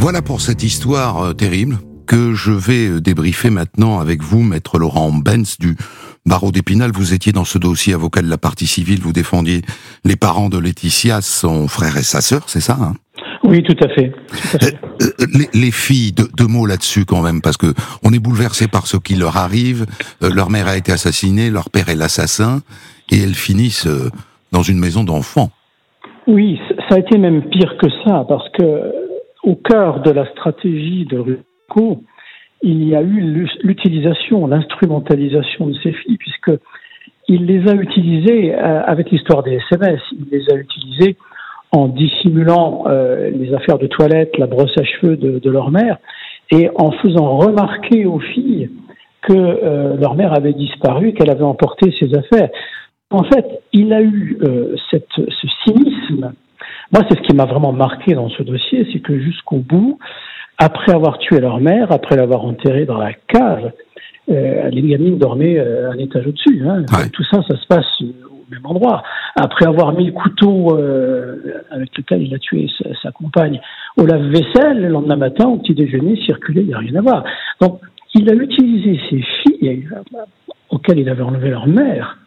Voilà 0.01 0.21
pour 0.21 0.39
cette 0.39 0.63
histoire 0.63 1.21
euh, 1.21 1.33
terrible 1.33 1.75
que 2.07 2.33
je 2.33 2.53
vais 2.53 2.87
euh, 2.87 3.01
débriefer 3.01 3.49
maintenant 3.49 3.99
avec 3.99 4.23
vous, 4.23 4.41
maître 4.41 4.79
Laurent 4.79 5.11
Benz 5.11 5.57
du 5.59 5.75
barreau 6.25 6.51
d'Épinal. 6.51 6.91
Vous 6.93 7.13
étiez 7.13 7.33
dans 7.33 7.43
ce 7.43 7.57
dossier 7.57 7.93
avocat 7.93 8.21
de 8.21 8.29
la 8.29 8.37
partie 8.37 8.65
civile, 8.65 9.01
vous 9.01 9.11
défendiez 9.11 9.61
les 10.05 10.15
parents 10.15 10.47
de 10.47 10.57
Laetitia, 10.57 11.19
son 11.19 11.67
frère 11.67 11.97
et 11.97 12.03
sa 12.03 12.21
sœur, 12.21 12.43
c'est 12.47 12.61
ça 12.61 12.77
hein? 12.81 12.93
Oui, 13.43 13.61
tout 13.61 13.75
à 13.83 13.89
fait. 13.89 14.13
Euh, 15.01 15.45
les, 15.53 15.71
filles, 15.71 16.13
deux, 16.13 16.47
mots 16.47 16.65
là-dessus 16.65 17.03
quand 17.03 17.21
même, 17.21 17.41
parce 17.41 17.57
que 17.57 17.73
on 18.03 18.13
est 18.13 18.19
bouleversé 18.19 18.67
par 18.67 18.87
ce 18.87 18.95
qui 18.95 19.15
leur 19.15 19.35
arrive. 19.35 19.85
leur 20.21 20.49
mère 20.49 20.67
a 20.67 20.77
été 20.77 20.91
assassinée, 20.91 21.49
leur 21.49 21.69
père 21.69 21.89
est 21.89 21.95
l'assassin, 21.95 22.61
et 23.11 23.17
elles 23.17 23.35
finissent 23.35 23.87
dans 24.51 24.61
une 24.61 24.77
maison 24.77 25.03
d'enfants. 25.03 25.51
Oui, 26.27 26.59
ça 26.89 26.95
a 26.95 26.99
été 26.99 27.17
même 27.17 27.43
pire 27.49 27.75
que 27.81 27.87
ça, 28.05 28.25
parce 28.27 28.47
que 28.57 28.98
au 29.49 29.55
cœur 29.55 30.01
de 30.01 30.11
la 30.11 30.27
stratégie 30.27 31.05
de 31.05 31.17
Ruco, 31.17 32.03
il 32.61 32.87
y 32.87 32.95
a 32.95 33.01
eu 33.01 33.47
l'utilisation, 33.63 34.45
l'instrumentalisation 34.45 35.67
de 35.67 35.73
ces 35.81 35.91
filles, 35.91 36.17
puisque 36.17 36.51
il 37.27 37.45
les 37.45 37.67
a 37.67 37.73
utilisées 37.73 38.53
euh, 38.53 38.81
avec 38.83 39.09
l'histoire 39.09 39.41
des 39.41 39.59
SMS. 39.71 40.01
Il 40.11 40.27
les 40.31 40.43
a 40.53 40.55
utilisées 40.55 41.15
en 41.71 41.87
dissimulant 41.87 42.83
euh, 42.87 43.31
les 43.31 43.53
affaires 43.53 43.79
de 43.79 43.87
toilette, 43.87 44.37
la 44.37 44.45
brosse 44.45 44.77
à 44.77 44.83
cheveux 44.83 45.17
de, 45.17 45.49
leur 45.49 45.71
mère, 45.71 45.97
et 46.51 46.69
en 46.75 46.91
faisant 46.91 47.37
remarquer 47.37 48.05
aux 48.05 48.19
filles 48.19 48.69
que 49.21 49.33
euh, 49.33 49.95
leur 49.97 50.15
mère 50.15 50.33
avait 50.33 50.53
disparu, 50.53 51.13
qu'elle 51.13 51.31
avait 51.31 51.43
emporté 51.43 51.93
ses 51.99 52.15
affaires. 52.15 52.49
En 53.09 53.23
fait, 53.23 53.45
il 53.73 53.93
a 53.93 54.01
eu 54.01 54.37
ce 54.91 55.47
cynisme 55.65 56.33
moi, 56.91 57.03
c'est 57.07 57.17
ce 57.17 57.23
qui 57.23 57.35
m'a 57.35 57.45
vraiment 57.45 57.71
marqué 57.71 58.15
dans 58.15 58.29
ce 58.29 58.41
dossier, 58.41 58.87
c'est 58.91 58.99
que 58.99 59.19
jusqu'au 59.19 59.57
bout, 59.57 59.99
après 60.57 60.91
avoir 60.91 61.19
tué 61.19 61.39
leur 61.39 61.59
mère, 61.59 61.91
après 61.91 62.15
l'avoir 62.15 62.43
enterrée 62.43 62.85
dans 62.85 62.97
la 62.97 63.13
cave, 63.13 63.71
euh, 64.29 64.69
les 64.69 64.81
gamines 64.81 65.17
dormaient 65.17 65.59
euh, 65.59 65.91
un 65.91 65.97
étage 65.97 66.25
au-dessus. 66.27 66.63
Hein. 66.67 66.83
Tout 67.13 67.23
ça, 67.31 67.41
ça 67.47 67.57
se 67.57 67.65
passe 67.67 67.85
au 68.01 68.43
même 68.51 68.65
endroit. 68.65 69.03
Après 69.35 69.67
avoir 69.67 69.93
mis 69.93 70.07
le 70.07 70.11
couteau 70.11 70.77
euh, 70.77 71.63
avec 71.71 71.95
lequel 71.95 72.23
il 72.23 72.33
a 72.33 72.39
tué 72.39 72.67
sa, 73.01 73.11
compagne 73.11 73.61
au 73.97 74.05
lave-vaisselle, 74.05 74.81
le 74.81 74.87
lendemain 74.89 75.15
matin, 75.15 75.47
au 75.47 75.57
petit 75.57 75.75
déjeuner, 75.75 76.19
circuler, 76.25 76.61
il 76.61 76.67
n'y 76.67 76.73
a 76.73 76.79
rien 76.79 76.95
à 76.95 77.01
voir. 77.01 77.23
Donc, 77.61 77.81
il 78.15 78.29
a 78.29 78.33
utilisé 78.33 78.99
ces 79.09 79.21
filles 79.21 79.87
auxquelles 80.71 80.99
il 80.99 81.09
avait 81.09 81.23
enlevé 81.23 81.49
leur 81.51 81.67
mère 81.67 82.17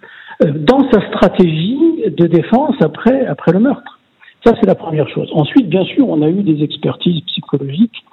dans 0.41 0.89
sa 0.91 1.05
stratégie 1.09 2.05
de 2.07 2.27
défense 2.27 2.77
après, 2.81 3.27
après 3.27 3.53
le 3.53 3.59
meurtre. 3.61 3.99
Ça, 4.45 4.55
c'est 4.61 4.67
la 4.67 4.75
première 4.75 5.09
chose. 5.09 5.31
Ensuite, 5.35 5.69
bien 5.69 5.85
sûr, 5.85 6.09
on 6.09 6.21
a 6.23 6.29
eu 6.29 6.43
des 6.43 6.63
expertises 6.65 7.21
psychologiques 7.27 8.05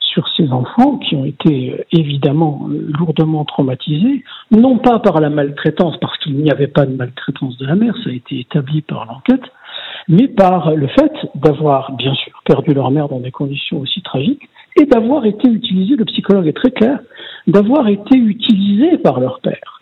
sur 0.00 0.26
ces 0.36 0.50
enfants 0.52 0.98
qui 0.98 1.16
ont 1.16 1.24
été 1.24 1.72
euh, 1.72 1.84
évidemment 1.92 2.68
euh, 2.70 2.90
lourdement 2.98 3.44
traumatisés, 3.44 4.24
non 4.50 4.78
pas 4.78 4.98
par 5.00 5.20
la 5.20 5.30
maltraitance, 5.30 5.96
parce 6.00 6.16
qu'il 6.18 6.36
n'y 6.36 6.50
avait 6.50 6.68
pas 6.68 6.86
de 6.86 6.94
maltraitance 6.94 7.58
de 7.58 7.66
la 7.66 7.74
mère, 7.74 7.94
ça 8.02 8.10
a 8.10 8.12
été 8.12 8.40
établi 8.40 8.82
par 8.82 9.04
l'enquête, 9.06 9.44
mais 10.08 10.28
par 10.28 10.74
le 10.74 10.86
fait 10.88 11.12
d'avoir, 11.34 11.92
bien 11.92 12.14
sûr, 12.14 12.32
perdu 12.44 12.72
leur 12.72 12.90
mère 12.90 13.08
dans 13.08 13.20
des 13.20 13.30
conditions 13.30 13.80
aussi 13.80 14.00
tragiques 14.02 14.48
et 14.80 14.86
d'avoir 14.86 15.26
été 15.26 15.48
utilisés, 15.48 15.96
le 15.96 16.04
psychologue 16.04 16.46
est 16.46 16.56
très 16.56 16.70
clair, 16.70 17.00
d'avoir 17.46 17.88
été 17.88 18.16
utilisés 18.16 18.98
par 18.98 19.20
leur 19.20 19.40
père 19.40 19.78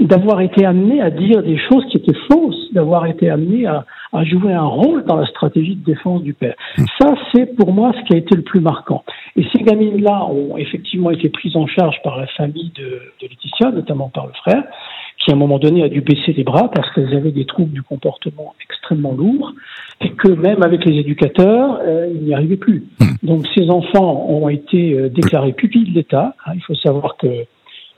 d'avoir 0.00 0.40
été 0.40 0.64
amené 0.64 1.00
à 1.00 1.10
dire 1.10 1.42
des 1.42 1.58
choses 1.58 1.84
qui 1.86 1.96
étaient 1.96 2.18
fausses, 2.30 2.72
d'avoir 2.72 3.06
été 3.06 3.30
amené 3.30 3.66
à, 3.66 3.84
à, 4.12 4.24
jouer 4.24 4.52
un 4.52 4.66
rôle 4.66 5.04
dans 5.04 5.16
la 5.16 5.26
stratégie 5.26 5.76
de 5.76 5.84
défense 5.84 6.22
du 6.22 6.34
père. 6.34 6.54
Hmm. 6.76 6.84
Ça, 7.00 7.14
c'est 7.32 7.56
pour 7.56 7.72
moi 7.72 7.92
ce 7.98 8.06
qui 8.06 8.14
a 8.14 8.18
été 8.18 8.34
le 8.34 8.42
plus 8.42 8.60
marquant. 8.60 9.04
Et 9.36 9.44
ces 9.52 9.62
gamines-là 9.62 10.26
ont 10.26 10.56
effectivement 10.56 11.10
été 11.10 11.28
prises 11.28 11.56
en 11.56 11.66
charge 11.66 11.96
par 12.04 12.18
la 12.18 12.26
famille 12.28 12.72
de, 12.76 13.00
de, 13.20 13.28
Laetitia, 13.28 13.70
notamment 13.70 14.08
par 14.08 14.26
le 14.26 14.32
frère, 14.34 14.64
qui 15.18 15.30
à 15.30 15.34
un 15.34 15.36
moment 15.36 15.58
donné 15.58 15.82
a 15.82 15.88
dû 15.88 16.00
baisser 16.00 16.32
les 16.32 16.44
bras 16.44 16.70
parce 16.70 16.92
qu'elles 16.94 17.14
avaient 17.14 17.32
des 17.32 17.46
troubles 17.46 17.72
du 17.72 17.82
comportement 17.82 18.54
extrêmement 18.62 19.12
lourds 19.12 19.52
et 20.00 20.10
que 20.10 20.28
même 20.28 20.62
avec 20.62 20.84
les 20.84 20.98
éducateurs, 20.98 21.78
euh, 21.82 22.08
il 22.12 22.22
n'y 22.22 22.34
arrivait 22.34 22.56
plus. 22.56 22.84
Hmm. 23.00 23.14
Donc 23.22 23.46
ces 23.54 23.70
enfants 23.70 24.26
ont 24.28 24.48
été 24.48 24.94
euh, 24.94 25.08
déclarés 25.08 25.52
pupilles 25.52 25.90
de 25.90 25.94
l'État. 25.94 26.34
il 26.54 26.62
faut 26.62 26.74
savoir 26.74 27.16
que 27.16 27.46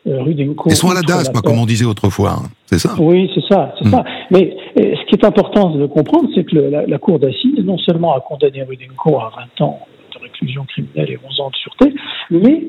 euh, 0.06 0.22
Rudenko. 0.22 0.68
Ils 0.68 0.76
sont 0.76 0.90
à 0.90 0.94
la 0.94 1.00
DAS, 1.00 1.30
comme 1.42 1.58
on 1.58 1.64
disait 1.64 1.86
autrefois, 1.86 2.32
hein. 2.32 2.48
c'est 2.66 2.78
ça? 2.78 2.94
Oui, 2.98 3.30
c'est 3.34 3.44
ça, 3.48 3.74
c'est 3.78 3.88
ça. 3.88 4.04
Mais 4.30 4.54
est 5.24 5.28
important 5.28 5.70
de 5.70 5.86
comprendre, 5.86 6.28
c'est 6.34 6.44
que 6.44 6.56
la, 6.56 6.98
Cour 6.98 7.18
d'assises, 7.18 7.58
non 7.64 7.78
seulement 7.78 8.14
a 8.14 8.20
condamné 8.20 8.62
Rudenko 8.62 9.18
à 9.18 9.32
20 9.58 9.64
ans 9.64 9.80
de 10.14 10.22
réclusion 10.22 10.64
criminelle 10.64 11.10
et 11.10 11.18
11 11.26 11.40
ans 11.40 11.50
de 11.50 11.56
sûreté, 11.56 11.94
mais 12.30 12.64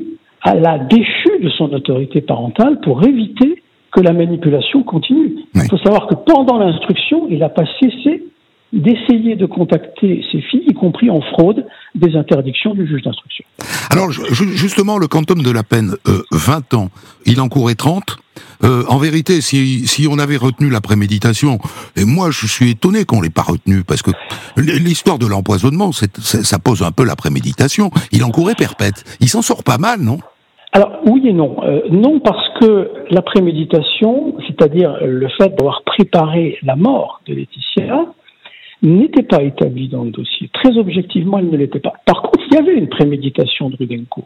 elle 0.45 0.65
a 0.65 0.79
déchu 0.79 1.39
de 1.41 1.49
son 1.49 1.71
autorité 1.73 2.21
parentale 2.21 2.79
pour 2.81 3.03
éviter 3.05 3.61
que 3.91 4.01
la 4.01 4.13
manipulation 4.13 4.83
continue. 4.83 5.35
Il 5.55 5.69
faut 5.69 5.77
savoir 5.77 6.07
que 6.07 6.15
pendant 6.15 6.57
l'instruction, 6.57 7.27
il 7.29 7.39
n'a 7.39 7.49
pas 7.49 7.65
cessé 7.81 8.23
d'essayer 8.73 9.35
de 9.35 9.45
contacter 9.45 10.23
ces 10.31 10.41
filles, 10.41 10.65
y 10.67 10.73
compris 10.73 11.09
en 11.09 11.21
fraude 11.21 11.65
des 11.93 12.15
interdictions 12.15 12.73
du 12.73 12.85
juge 12.85 13.03
d'instruction. 13.03 13.45
Alors 13.89 14.11
justement, 14.11 14.97
le 14.97 15.07
quantum 15.07 15.41
de 15.41 15.51
la 15.51 15.63
peine, 15.63 15.95
20 16.31 16.73
ans, 16.73 16.89
il 17.25 17.39
encourait 17.39 17.75
30 17.75 18.17
euh, 18.63 18.83
en 18.87 18.97
vérité, 18.97 19.41
si, 19.41 19.87
si 19.87 20.07
on 20.09 20.19
avait 20.19 20.37
retenu 20.37 20.69
la 20.69 20.81
préméditation, 20.81 21.59
et 21.95 22.05
moi 22.05 22.29
je 22.31 22.47
suis 22.47 22.71
étonné 22.71 23.05
qu'on 23.05 23.21
l'ait 23.21 23.29
pas 23.29 23.43
retenu, 23.43 23.83
parce 23.83 24.01
que 24.01 24.11
l'histoire 24.57 25.19
de 25.19 25.27
l'empoisonnement, 25.27 25.91
ça 25.91 26.59
pose 26.59 26.83
un 26.83 26.91
peu 26.91 27.05
la 27.05 27.15
préméditation. 27.15 27.91
Il 28.11 28.23
encourait 28.23 28.55
perpète. 28.55 29.03
Il 29.19 29.29
s'en 29.29 29.41
sort 29.41 29.63
pas 29.63 29.77
mal, 29.77 30.01
non? 30.01 30.19
Alors 30.71 30.91
oui 31.05 31.21
et 31.25 31.33
non. 31.33 31.57
Euh, 31.63 31.81
non 31.89 32.19
parce 32.19 32.49
que 32.59 32.91
la 33.09 33.21
préméditation, 33.21 34.35
c'est-à-dire 34.45 34.97
le 35.05 35.27
fait 35.29 35.49
d'avoir 35.49 35.83
préparé 35.83 36.57
la 36.63 36.75
mort 36.75 37.21
de 37.27 37.33
Laetitia, 37.33 38.05
n'était 38.81 39.23
pas 39.23 39.41
établie 39.41 39.87
dans 39.87 40.03
le 40.03 40.11
dossier. 40.11 40.49
Très 40.53 40.77
objectivement, 40.77 41.39
elle 41.39 41.49
ne 41.49 41.57
l'était 41.57 41.79
pas. 41.79 41.93
Par 42.05 42.21
contre, 42.21 42.43
il 42.51 42.55
y 42.55 42.57
avait 42.57 42.75
une 42.75 42.89
préméditation 42.89 43.69
de 43.69 43.77
Rudenko. 43.77 44.25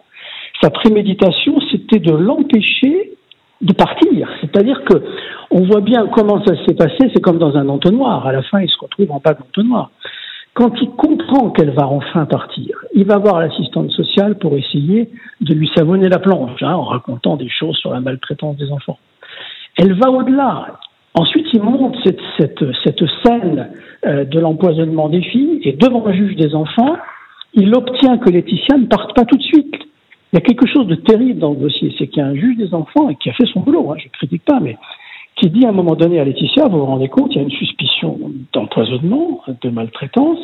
Sa 0.62 0.70
préméditation, 0.70 1.60
c'était 1.72 2.00
de 2.00 2.12
l'empêcher 2.12 3.14
de 3.62 3.74
partir. 3.74 4.30
C'est-à-dire 4.42 4.84
que 4.86 5.04
on 5.52 5.64
voit 5.64 5.82
bien 5.82 6.08
comment 6.08 6.44
ça 6.46 6.54
s'est 6.66 6.76
passé, 6.76 7.10
c'est 7.14 7.22
comme 7.22 7.40
dans 7.40 7.56
un 7.56 7.68
entonnoir. 7.70 8.26
À 8.28 8.32
la 8.32 8.42
fin, 8.44 8.62
il 8.62 8.70
se 8.70 8.78
retrouve 8.80 9.12
en 9.12 9.20
bas 9.20 9.34
de 9.34 9.40
l'entonnoir. 9.40 9.92
Quand 10.54 10.74
il 10.82 10.90
comprend 10.92 11.52
qu'elle 11.52 11.72
va 11.72 11.88
enfin 11.88 12.26
partir, 12.26 12.78
il 12.94 13.06
va 13.06 13.18
voir 13.18 13.40
l'assistante 13.40 13.92
sociale 13.92 14.38
pour 14.38 14.58
essayer 14.58 15.10
de 15.42 15.54
lui 15.54 15.70
savonner 15.76 16.10
la 16.10 16.20
planche, 16.20 16.62
hein, 16.62 16.74
en 16.74 16.84
racontant 16.84 17.38
des 17.38 17.50
choses 17.50 17.78
sur 17.78 17.92
la 17.94 18.02
maltraitance 18.02 18.58
des 18.58 18.72
enfants. 18.72 18.98
Elle 19.78 19.94
va 19.94 20.10
au-delà. 20.10 20.80
Ensuite, 21.14 21.48
il 21.54 21.62
montre 21.62 21.98
cette, 22.04 22.20
cette, 22.38 22.66
cette 22.84 23.04
scène 23.24 23.70
euh, 24.06 24.26
de 24.26 24.40
l'empoisonnement 24.40 25.10
des 25.10 25.22
filles, 25.22 25.60
et 25.64 25.74
devant 25.74 26.06
le 26.06 26.14
juge 26.14 26.36
des 26.36 26.54
enfants, 26.54 26.98
il 27.54 27.74
obtient 27.76 28.18
que 28.18 28.30
Laetitia 28.30 28.78
ne 28.78 28.86
parte 28.86 29.16
pas 29.16 29.26
tout 29.26 29.38
de 29.38 29.44
suite. 29.44 29.76
Il 30.32 30.36
y 30.36 30.38
a 30.38 30.42
quelque 30.42 30.68
chose 30.68 30.88
de 30.88 30.96
terrible 30.96 31.40
dans 31.40 31.52
le 31.52 31.58
dossier, 31.58 31.94
c'est 31.98 32.08
qu'il 32.08 32.20
y 32.20 32.26
a 32.26 32.28
un 32.28 32.36
juge 32.36 32.58
des 32.58 32.74
enfants 32.74 33.14
qui 33.16 33.30
a 33.30 33.34
fait 33.34 33.46
son 33.48 33.62
boulot, 33.62 33.92
hein, 33.92 33.96
je 33.98 34.06
ne 34.06 34.12
critique 34.12 34.44
pas, 34.46 34.60
mais 34.60 34.78
qui 35.36 35.50
dit 35.50 35.66
à 35.66 35.70
un 35.70 35.74
moment 35.74 35.96
donné 35.96 36.20
à 36.20 36.26
Laetitia, 36.26 36.68
vous 36.68 36.80
vous 36.80 36.86
rendez 36.86 37.08
compte, 37.08 37.34
il 37.34 37.38
y 37.38 37.40
a 37.40 37.44
une 37.44 37.52
suspicion 37.52 38.20
d'empoisonnement, 38.54 39.42
de 39.62 39.70
maltraitance, 39.70 40.40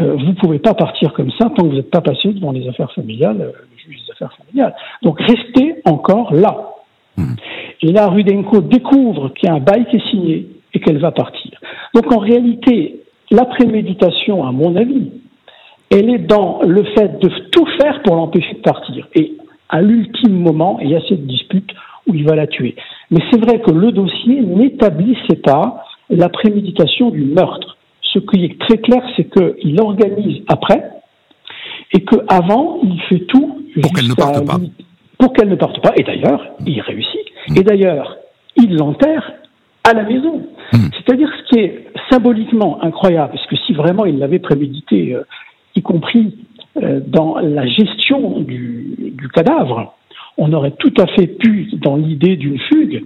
euh, 0.00 0.14
vous 0.14 0.26
ne 0.26 0.32
pouvez 0.34 0.58
pas 0.58 0.74
partir 0.74 1.12
comme 1.14 1.30
ça 1.32 1.50
tant 1.50 1.62
que 1.62 1.68
vous 1.68 1.74
n'êtes 1.74 1.90
pas 1.90 2.00
passé 2.00 2.32
devant 2.32 2.52
les 2.52 2.68
affaires 2.68 2.92
familiales, 2.92 3.40
euh, 3.40 3.52
le 3.52 3.78
juge 3.78 4.02
des 4.04 4.12
affaires 4.12 4.32
familiales. 4.34 4.74
Donc 5.02 5.20
restez 5.20 5.76
encore 5.84 6.32
là. 6.32 6.56
Hmm. 7.16 7.34
Et 7.82 7.92
là, 7.92 8.08
Rudenko 8.08 8.60
découvre 8.60 9.30
qu'il 9.30 9.48
y 9.48 9.52
a 9.52 9.54
un 9.54 9.60
bail 9.60 9.86
qui 9.90 9.96
est 9.96 10.10
signé 10.10 10.46
et 10.74 10.80
qu'elle 10.80 10.98
va 10.98 11.10
partir. 11.10 11.58
Donc 11.94 12.12
en 12.12 12.18
réalité, 12.18 13.00
la 13.30 13.44
préméditation, 13.44 14.46
à 14.46 14.52
mon 14.52 14.76
avis, 14.76 15.10
elle 15.90 16.10
est 16.10 16.18
dans 16.18 16.60
le 16.62 16.84
fait 16.84 17.18
de 17.20 17.28
tout 17.50 17.66
faire 17.80 18.02
pour 18.02 18.16
l'empêcher 18.16 18.54
de 18.54 18.60
partir. 18.60 19.08
Et 19.14 19.34
à 19.68 19.80
l'ultime 19.80 20.38
moment, 20.38 20.78
il 20.80 20.90
y 20.90 20.96
a 20.96 21.00
cette 21.08 21.26
dispute 21.26 21.70
où 22.06 22.14
il 22.14 22.24
va 22.26 22.34
la 22.34 22.46
tuer. 22.46 22.74
Mais 23.10 23.20
c'est 23.30 23.40
vrai 23.40 23.60
que 23.60 23.70
le 23.70 23.92
dossier 23.92 24.40
n'établissait 24.40 25.40
pas 25.42 25.84
la 26.10 26.28
préméditation 26.28 27.10
du 27.10 27.24
meurtre. 27.24 27.76
Ce 28.02 28.18
qui 28.18 28.44
est 28.44 28.58
très 28.60 28.78
clair, 28.78 29.02
c'est 29.16 29.28
qu'il 29.30 29.80
organise 29.80 30.42
après 30.48 30.82
et 31.94 32.04
qu'avant, 32.04 32.78
il 32.82 33.00
fait 33.08 33.24
tout 33.26 33.62
pour 33.80 33.92
qu'elle 33.92 34.08
ne 34.08 34.14
parte 34.14 34.46
pas. 34.46 34.58
Pour 35.18 35.32
qu'elle 35.32 35.48
ne 35.48 35.56
parte 35.56 35.82
pas. 35.82 35.92
Et 35.96 36.02
d'ailleurs, 36.02 36.42
il 36.66 36.80
réussit. 36.80 37.20
Et 37.56 37.62
d'ailleurs, 37.62 38.16
il 38.56 38.76
l'enterre 38.76 39.32
à 39.84 39.94
la 39.94 40.04
maison. 40.04 40.46
Hmm. 40.72 40.88
C'est-à-dire 40.92 41.28
ce 41.38 41.48
qui 41.48 41.60
est 41.60 41.86
symboliquement 42.10 42.82
incroyable, 42.82 43.32
parce 43.32 43.46
que 43.46 43.56
si 43.66 43.72
vraiment 43.72 44.04
il 44.04 44.18
l'avait 44.18 44.38
prémédité, 44.38 45.14
euh, 45.14 45.22
y 45.74 45.82
compris 45.82 46.34
euh, 46.82 47.00
dans 47.06 47.38
la 47.38 47.66
gestion 47.66 48.40
du, 48.40 49.14
cadavre, 49.34 49.94
on 50.36 50.52
aurait 50.52 50.74
tout 50.78 50.92
à 50.98 51.06
fait 51.06 51.26
pu, 51.26 51.70
dans 51.74 51.96
l'idée 51.96 52.36
d'une 52.36 52.58
fugue, 52.58 53.04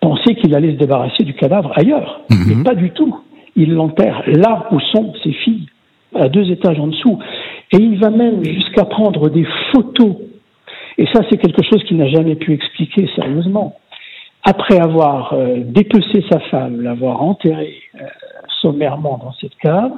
penser 0.00 0.34
qu'il 0.36 0.54
allait 0.54 0.72
se 0.72 0.78
débarrasser 0.78 1.24
du 1.24 1.34
cadavre 1.34 1.72
ailleurs. 1.76 2.20
Mhm. 2.30 2.38
Mais 2.48 2.64
pas 2.64 2.74
du 2.74 2.90
tout. 2.90 3.16
Il 3.56 3.74
l'enterre 3.74 4.22
là 4.26 4.68
où 4.70 4.80
sont 4.80 5.12
ses 5.22 5.32
filles, 5.32 5.66
à 6.14 6.28
deux 6.28 6.50
étages 6.50 6.78
en 6.78 6.88
dessous. 6.88 7.18
Et 7.72 7.78
il 7.78 7.98
va 7.98 8.10
même 8.10 8.44
jusqu'à 8.44 8.84
prendre 8.84 9.28
des 9.28 9.46
photos. 9.72 10.16
Et 10.96 11.06
ça, 11.12 11.22
c'est 11.28 11.38
quelque 11.38 11.62
chose 11.62 11.82
qu'il 11.84 11.96
n'a 11.96 12.08
jamais 12.08 12.36
pu 12.36 12.52
expliquer 12.52 13.08
sérieusement. 13.14 13.76
Après 14.44 14.78
avoir 14.78 15.32
euh, 15.32 15.58
dépecé 15.64 16.24
sa 16.30 16.38
femme, 16.40 16.80
l'avoir 16.80 17.22
enterrée 17.22 17.74
euh, 17.96 18.06
sommairement 18.62 19.20
dans 19.22 19.32
cette 19.32 19.56
cave, 19.56 19.92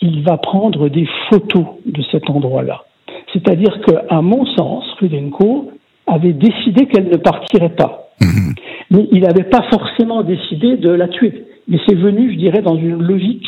il 0.00 0.22
va 0.22 0.36
prendre 0.36 0.88
des 0.88 1.08
photos 1.30 1.66
de 1.84 2.02
cet 2.10 2.28
endroit-là. 2.30 2.84
C'est-à-dire 3.32 3.80
qu'à 3.82 4.20
mon 4.22 4.46
sens, 4.46 4.84
Rudenko 5.00 5.72
avait 6.06 6.32
décidé 6.32 6.86
qu'elle 6.86 7.08
ne 7.08 7.16
partirait 7.16 7.74
pas. 7.74 8.10
Mhm. 8.20 8.54
Mais 8.90 9.08
il 9.12 9.22
n'avait 9.22 9.44
pas 9.44 9.62
forcément 9.70 10.22
décidé 10.22 10.76
de 10.76 10.90
la 10.90 11.08
tuer. 11.08 11.46
Mais 11.68 11.78
c'est 11.86 11.96
venu, 11.96 12.32
je 12.32 12.38
dirais, 12.38 12.62
dans 12.62 12.76
une 12.76 13.02
logique 13.02 13.46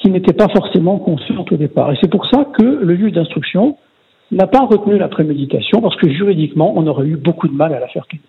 qui 0.00 0.10
n'était 0.10 0.32
pas 0.32 0.48
forcément 0.48 0.98
consciente 0.98 1.52
au 1.52 1.56
départ. 1.56 1.92
Et 1.92 1.98
c'est 2.00 2.10
pour 2.10 2.26
ça 2.26 2.44
que 2.58 2.62
le 2.62 2.96
juge 2.96 3.12
d'instruction 3.12 3.76
n'a 4.32 4.46
pas 4.46 4.66
retenu 4.66 4.98
la 4.98 5.08
préméditation, 5.08 5.80
parce 5.80 5.96
que 5.96 6.10
juridiquement, 6.10 6.72
on 6.76 6.86
aurait 6.86 7.06
eu 7.06 7.16
beaucoup 7.16 7.46
de 7.46 7.54
mal 7.54 7.72
à 7.72 7.78
la 7.78 7.86
faire 7.88 8.06
tenir. 8.06 8.22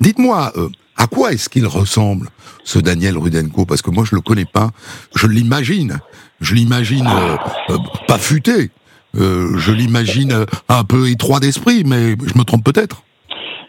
Dites-moi, 0.00 0.52
euh, 0.56 0.68
à 0.96 1.06
quoi 1.06 1.32
est-ce 1.32 1.48
qu'il 1.48 1.66
ressemble, 1.66 2.28
ce 2.64 2.78
Daniel 2.78 3.16
Rudenko? 3.16 3.64
Parce 3.64 3.82
que 3.82 3.90
moi, 3.90 4.04
je 4.04 4.16
le 4.16 4.20
connais 4.22 4.44
pas. 4.44 4.70
Je 5.16 5.26
l'imagine. 5.26 5.98
Je 6.44 6.54
l'imagine 6.54 7.06
euh, 7.06 7.36
euh, 7.70 7.78
pas 8.06 8.18
futé. 8.18 8.70
je 9.14 9.72
l'imagine 9.72 10.32
un 10.68 10.84
peu 10.84 11.08
étroit 11.10 11.40
d'esprit, 11.40 11.82
mais 11.84 12.10
je 12.10 12.38
me 12.38 12.44
trompe 12.44 12.64
peut-être. 12.64 13.02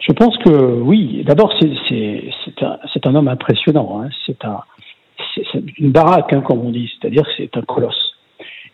Je 0.08 0.14
pense 0.14 0.38
que 0.40 0.50
oui. 0.50 1.24
D'abord, 1.26 1.52
c'est 1.60 3.08
un, 3.08 3.16
homme 3.16 3.28
impressionnant. 3.28 4.02
Hein. 4.02 4.10
C'est 4.26 4.44
un, 4.46 4.60
une 5.78 5.92
baraque, 5.92 6.34
hein, 6.34 6.42
comme 6.42 6.60
on 6.60 6.72
dit. 6.72 6.92
C'est-à-dire 7.00 7.26
c'est 7.38 7.56
un 7.58 7.62
colosse. 7.62 8.14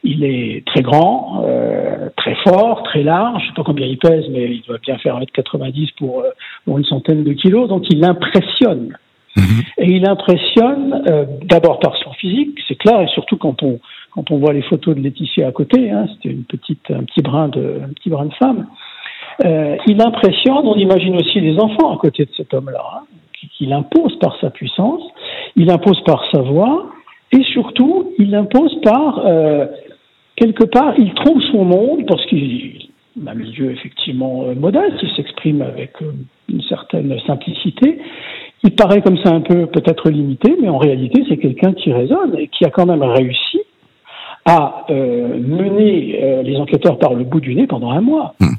Il 0.04 0.24
est 0.24 0.66
très 0.66 0.82
grand, 0.82 1.44
euh, 1.46 2.10
très 2.18 2.36
fort, 2.44 2.82
très 2.84 3.04
large. 3.04 3.42
Je 3.44 3.48
sais 3.48 3.54
pas 3.54 3.64
combien 3.64 3.86
il 3.86 4.00
pèse, 4.00 4.26
mais 4.32 4.46
il 4.46 4.64
doit 4.64 4.80
bien 4.80 4.98
faire 4.98 5.20
1m90 5.20 5.90
pour, 5.98 6.22
euh, 6.22 6.32
pour 6.66 6.80
une 6.80 6.86
centaine 6.86 7.24
de 7.24 7.34
kilos. 7.34 7.70
Donc 7.70 7.86
il 7.90 8.04
impressionne. 8.04 8.98
Et 9.78 9.92
il 9.92 10.08
impressionne 10.08 11.04
euh, 11.10 11.26
d'abord 11.44 11.80
par 11.80 11.96
son 11.98 12.12
physique, 12.14 12.60
c'est 12.68 12.76
clair, 12.76 13.02
et 13.02 13.08
surtout 13.08 13.38
quand 13.38 13.64
on 13.64 13.80
quand 14.12 14.30
on 14.30 14.40
voit 14.40 14.52
les 14.52 14.62
photos 14.62 14.94
de 14.96 15.02
Laetitia 15.02 15.48
à 15.48 15.52
côté, 15.54 15.90
hein, 15.90 16.06
c'était 16.14 16.34
une 16.34 16.44
petite 16.44 16.92
un 16.92 17.04
petit 17.04 17.22
brin 17.22 17.48
de 17.48 17.82
un 17.84 17.94
petit 17.94 18.10
brin 18.10 18.26
de 18.26 18.34
femme. 18.34 18.68
Euh, 19.46 19.78
il 19.88 20.02
impressionne. 20.02 20.66
On 20.66 20.76
imagine 20.76 21.16
aussi 21.16 21.40
les 21.40 21.58
enfants 21.60 21.94
à 21.94 21.98
côté 21.98 22.26
de 22.26 22.32
cet 22.36 22.54
homme-là, 22.54 22.84
hein, 22.94 23.04
qu'il 23.58 23.72
impose 23.72 24.20
par 24.20 24.38
sa 24.42 24.50
puissance, 24.50 25.02
il 25.56 25.72
impose 25.72 26.04
par 26.04 26.24
sa 26.32 26.42
voix, 26.42 26.92
et 27.32 27.44
surtout 27.44 28.12
il 28.20 28.36
impose 28.36 28.82
par 28.82 29.26
euh, 29.26 29.66
quelque 30.36 30.66
part, 30.66 30.94
il 30.98 31.14
trouve 31.14 31.42
son 31.52 31.64
monde 31.64 32.06
parce 32.06 32.26
qu'il 32.26 32.90
a 33.26 33.32
un 33.32 33.34
milieu 33.34 33.72
effectivement 33.72 34.44
modeste, 34.56 34.98
il 35.02 35.16
s'exprime 35.16 35.62
avec 35.62 35.94
une 36.50 36.62
certaine 36.64 37.18
simplicité. 37.26 37.98
Il 38.64 38.76
paraît 38.76 39.02
comme 39.02 39.18
ça 39.18 39.32
un 39.32 39.42
peu 39.42 39.66
peut-être 39.66 40.10
limité, 40.10 40.56
mais 40.62 40.70
en 40.70 40.78
réalité, 40.78 41.24
c'est 41.28 41.38
quelqu'un 41.38 41.74
qui 41.74 41.92
raisonne 41.92 42.36
et 42.38 42.48
qui 42.48 42.64
a 42.66 42.70
quand 42.70 42.86
même 42.86 43.04
réussi 43.04 43.60
à 44.46 44.86
euh, 44.90 45.40
mener 45.40 46.44
les 46.44 46.58
enquêteurs 46.58 46.98
par 46.98 47.14
le 47.14 47.24
bout 47.24 47.40
du 47.40 47.56
nez 47.56 47.68
pendant 47.68 47.92
un 47.92 48.02
mois. 48.02 48.34
Hmm. 48.40 48.56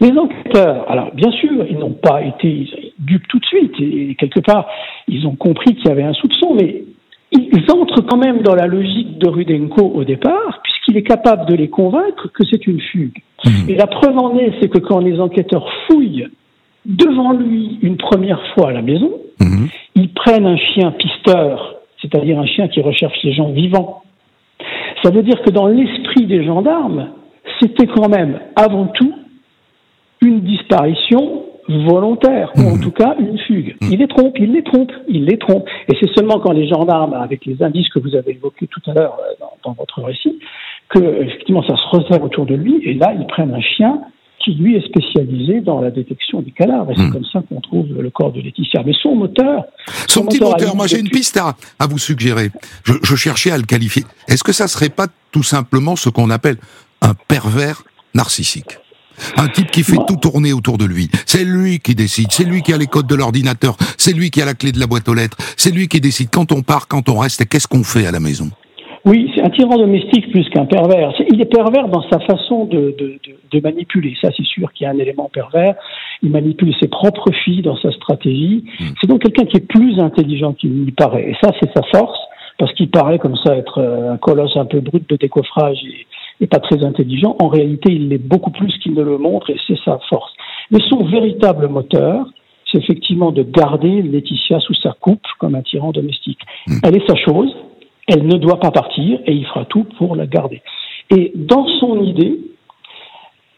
Les 0.00 0.18
enquêteurs, 0.18 0.90
alors 0.90 1.12
bien 1.14 1.30
sûr, 1.30 1.64
ils 1.68 1.78
n'ont 1.78 1.92
pas 1.92 2.22
été 2.22 2.68
dupes 2.98 3.26
tout 3.28 3.38
de 3.38 3.44
suite, 3.46 3.74
et 3.80 4.14
quelque 4.16 4.40
part, 4.40 4.66
ils 5.08 5.26
ont 5.26 5.36
compris 5.36 5.74
qu'il 5.74 5.86
y 5.86 5.90
avait 5.90 6.02
un 6.02 6.12
soupçon, 6.12 6.54
mais 6.54 6.84
ils 7.32 7.70
entrent 7.70 8.02
quand 8.02 8.18
même 8.18 8.42
dans 8.42 8.54
la 8.54 8.66
logique 8.66 9.18
de 9.18 9.28
Rudenko 9.28 9.92
au 9.94 10.04
départ, 10.04 10.60
puisqu'il 10.62 10.96
est 10.96 11.02
capable 11.02 11.48
de 11.48 11.54
les 11.54 11.68
convaincre 11.68 12.28
que 12.32 12.44
c'est 12.50 12.66
une 12.66 12.80
fugue. 12.80 13.18
Mmh. 13.44 13.70
Et 13.70 13.74
la 13.74 13.86
preuve 13.86 14.18
en 14.18 14.36
est, 14.38 14.52
c'est 14.60 14.68
que 14.68 14.78
quand 14.78 14.98
les 14.98 15.18
enquêteurs 15.20 15.68
fouillent 15.86 16.28
devant 16.84 17.32
lui 17.32 17.78
une 17.82 17.96
première 17.96 18.40
fois 18.54 18.70
à 18.70 18.72
la 18.72 18.82
maison, 18.82 19.12
mmh. 19.44 19.68
ils 19.96 20.12
prennent 20.12 20.46
un 20.46 20.56
chien 20.56 20.92
pisteur, 20.92 21.76
c'est-à-dire 22.00 22.38
un 22.38 22.46
chien 22.46 22.68
qui 22.68 22.80
recherche 22.80 23.16
les 23.22 23.32
gens 23.32 23.50
vivants. 23.50 24.02
Ça 25.02 25.10
veut 25.10 25.22
dire 25.22 25.40
que 25.42 25.50
dans 25.50 25.66
l'esprit 25.66 26.26
des 26.26 26.44
gendarmes, 26.44 27.08
c'était 27.60 27.86
quand 27.86 28.08
même 28.08 28.40
avant 28.56 28.86
tout 28.86 29.14
une 30.20 30.40
disparition 30.40 31.44
volontaire, 31.68 32.52
ou 32.56 32.60
en 32.60 32.76
mmh. 32.76 32.80
tout 32.80 32.90
cas 32.90 33.14
une 33.18 33.38
fugue. 33.38 33.76
Mmh. 33.80 33.88
Il 33.92 33.98
les 33.98 34.08
trompe, 34.08 34.38
il 34.38 34.52
les 34.52 34.62
trompe, 34.62 34.92
il 35.08 35.24
les 35.24 35.38
trompe. 35.38 35.68
Et 35.88 35.96
c'est 36.00 36.12
seulement 36.14 36.38
quand 36.40 36.52
les 36.52 36.68
gendarmes, 36.68 37.14
avec 37.14 37.46
les 37.46 37.62
indices 37.62 37.88
que 37.88 37.98
vous 37.98 38.16
avez 38.16 38.32
évoqués 38.32 38.66
tout 38.66 38.80
à 38.90 38.94
l'heure 38.94 39.18
euh, 39.20 39.44
dans, 39.64 39.72
votre 39.72 40.02
récit, 40.02 40.38
que 40.88 41.22
effectivement 41.22 41.62
ça 41.62 41.76
se 41.76 41.96
resserre 41.96 42.22
autour 42.22 42.46
de 42.46 42.54
lui, 42.54 42.82
et 42.84 42.94
là 42.94 43.14
ils 43.18 43.26
prennent 43.26 43.54
un 43.54 43.60
chien 43.60 44.00
qui 44.44 44.54
lui 44.54 44.76
est 44.76 44.86
spécialisé 44.86 45.60
dans 45.60 45.80
la 45.80 45.90
détection 45.90 46.40
des 46.42 46.50
cadavres. 46.50 46.90
Et 46.90 46.94
c'est 46.96 47.02
Hmm. 47.02 47.12
comme 47.12 47.24
ça 47.32 47.40
qu'on 47.48 47.60
trouve 47.60 47.86
le 47.88 48.10
corps 48.10 48.32
de 48.32 48.40
Laetitia. 48.40 48.82
Mais 48.84 48.92
son 49.02 49.14
moteur, 49.14 49.64
Son 50.08 50.24
petit 50.26 50.40
moteur 50.40 50.74
moi 50.76 50.86
j'ai 50.86 50.98
une 51.00 51.08
piste 51.10 51.36
à, 51.36 51.56
à 51.78 51.86
vous 51.86 51.98
suggérer. 51.98 52.50
Je, 52.84 52.94
je 53.02 53.16
cherchais 53.16 53.50
à 53.50 53.56
le 53.58 53.64
qualifier. 53.64 54.04
Est-ce 54.28 54.42
que 54.44 54.52
ça 54.52 54.68
serait 54.68 54.88
pas 54.88 55.06
tout 55.30 55.42
simplement 55.42 55.96
ce 55.96 56.08
qu'on 56.08 56.30
appelle 56.30 56.56
un 57.00 57.14
pervers 57.14 57.82
narcissique? 58.14 58.78
Un 59.36 59.46
type 59.48 59.70
qui 59.70 59.82
fait 59.84 59.94
Moi- 59.94 60.06
tout 60.08 60.16
tourner 60.16 60.52
autour 60.52 60.78
de 60.78 60.84
lui. 60.86 61.08
C'est 61.26 61.44
lui 61.44 61.78
qui 61.80 61.94
décide. 61.94 62.32
C'est 62.32 62.44
lui 62.44 62.62
qui 62.62 62.72
a 62.72 62.78
les 62.78 62.86
codes 62.86 63.06
de 63.06 63.14
l'ordinateur. 63.14 63.76
C'est 63.98 64.12
lui 64.12 64.30
qui 64.30 64.40
a 64.40 64.44
la 64.46 64.54
clé 64.54 64.72
de 64.72 64.80
la 64.80 64.86
boîte 64.86 65.08
aux 65.08 65.14
lettres. 65.14 65.36
C'est 65.56 65.70
lui 65.70 65.86
qui 65.86 66.00
décide 66.00 66.28
quand 66.32 66.50
on 66.50 66.62
part, 66.62 66.88
quand 66.88 67.08
on 67.10 67.18
reste 67.18 67.40
et 67.42 67.46
qu'est-ce 67.46 67.68
qu'on 67.68 67.84
fait 67.84 68.06
à 68.06 68.10
la 68.10 68.20
maison. 68.20 68.50
Oui, 69.04 69.30
c'est 69.34 69.42
un 69.42 69.50
tyran 69.50 69.76
domestique 69.76 70.30
plus 70.30 70.48
qu'un 70.50 70.64
pervers. 70.64 71.12
Il 71.32 71.40
est 71.40 71.52
pervers 71.52 71.88
dans 71.88 72.02
sa 72.08 72.20
façon 72.20 72.66
de, 72.66 72.94
de, 72.96 73.18
de, 73.26 73.36
de 73.50 73.60
manipuler. 73.60 74.14
Ça, 74.20 74.28
c'est 74.36 74.46
sûr 74.46 74.72
qu'il 74.72 74.84
y 74.84 74.86
a 74.86 74.90
un 74.92 74.98
élément 74.98 75.28
pervers. 75.32 75.74
Il 76.22 76.30
manipule 76.30 76.72
ses 76.80 76.86
propres 76.86 77.32
filles 77.44 77.62
dans 77.62 77.76
sa 77.76 77.90
stratégie. 77.90 78.64
Mm. 78.78 78.84
C'est 79.00 79.08
donc 79.08 79.22
quelqu'un 79.22 79.44
qui 79.44 79.56
est 79.56 79.66
plus 79.66 79.98
intelligent 79.98 80.52
qu'il 80.52 80.72
n'y 80.72 80.92
paraît. 80.92 81.30
Et 81.30 81.36
ça, 81.42 81.50
c'est 81.60 81.70
sa 81.74 81.82
force, 81.92 82.18
parce 82.58 82.72
qu'il 82.74 82.90
paraît 82.90 83.18
comme 83.18 83.36
ça 83.44 83.56
être 83.56 83.78
euh, 83.78 84.12
un 84.12 84.18
colosse 84.18 84.56
un 84.56 84.66
peu 84.66 84.78
brut 84.78 85.08
de 85.10 85.16
décoffrage 85.16 85.78
et, 85.84 86.06
et 86.44 86.46
pas 86.46 86.60
très 86.60 86.84
intelligent. 86.84 87.34
En 87.40 87.48
réalité, 87.48 87.92
il 87.92 88.08
l'est 88.08 88.18
beaucoup 88.18 88.52
plus 88.52 88.72
qu'il 88.78 88.94
ne 88.94 89.02
le 89.02 89.18
montre, 89.18 89.50
et 89.50 89.56
c'est 89.66 89.78
sa 89.84 89.98
force. 90.08 90.32
Mais 90.70 90.78
son 90.88 91.04
véritable 91.04 91.66
moteur, 91.66 92.26
c'est 92.70 92.78
effectivement 92.78 93.32
de 93.32 93.42
garder 93.42 94.00
Laetitia 94.00 94.60
sous 94.60 94.74
sa 94.74 94.92
coupe 94.92 95.26
comme 95.40 95.56
un 95.56 95.62
tyran 95.62 95.90
domestique. 95.90 96.38
Mm. 96.68 96.78
Elle 96.84 96.96
est 96.98 97.08
sa 97.08 97.16
chose, 97.16 97.52
elle 98.08 98.26
ne 98.26 98.36
doit 98.36 98.60
pas 98.60 98.70
partir 98.70 99.20
et 99.26 99.32
il 99.32 99.46
fera 99.46 99.64
tout 99.64 99.84
pour 99.98 100.16
la 100.16 100.26
garder. 100.26 100.62
Et 101.10 101.32
dans 101.34 101.66
son 101.80 102.02
idée, 102.02 102.38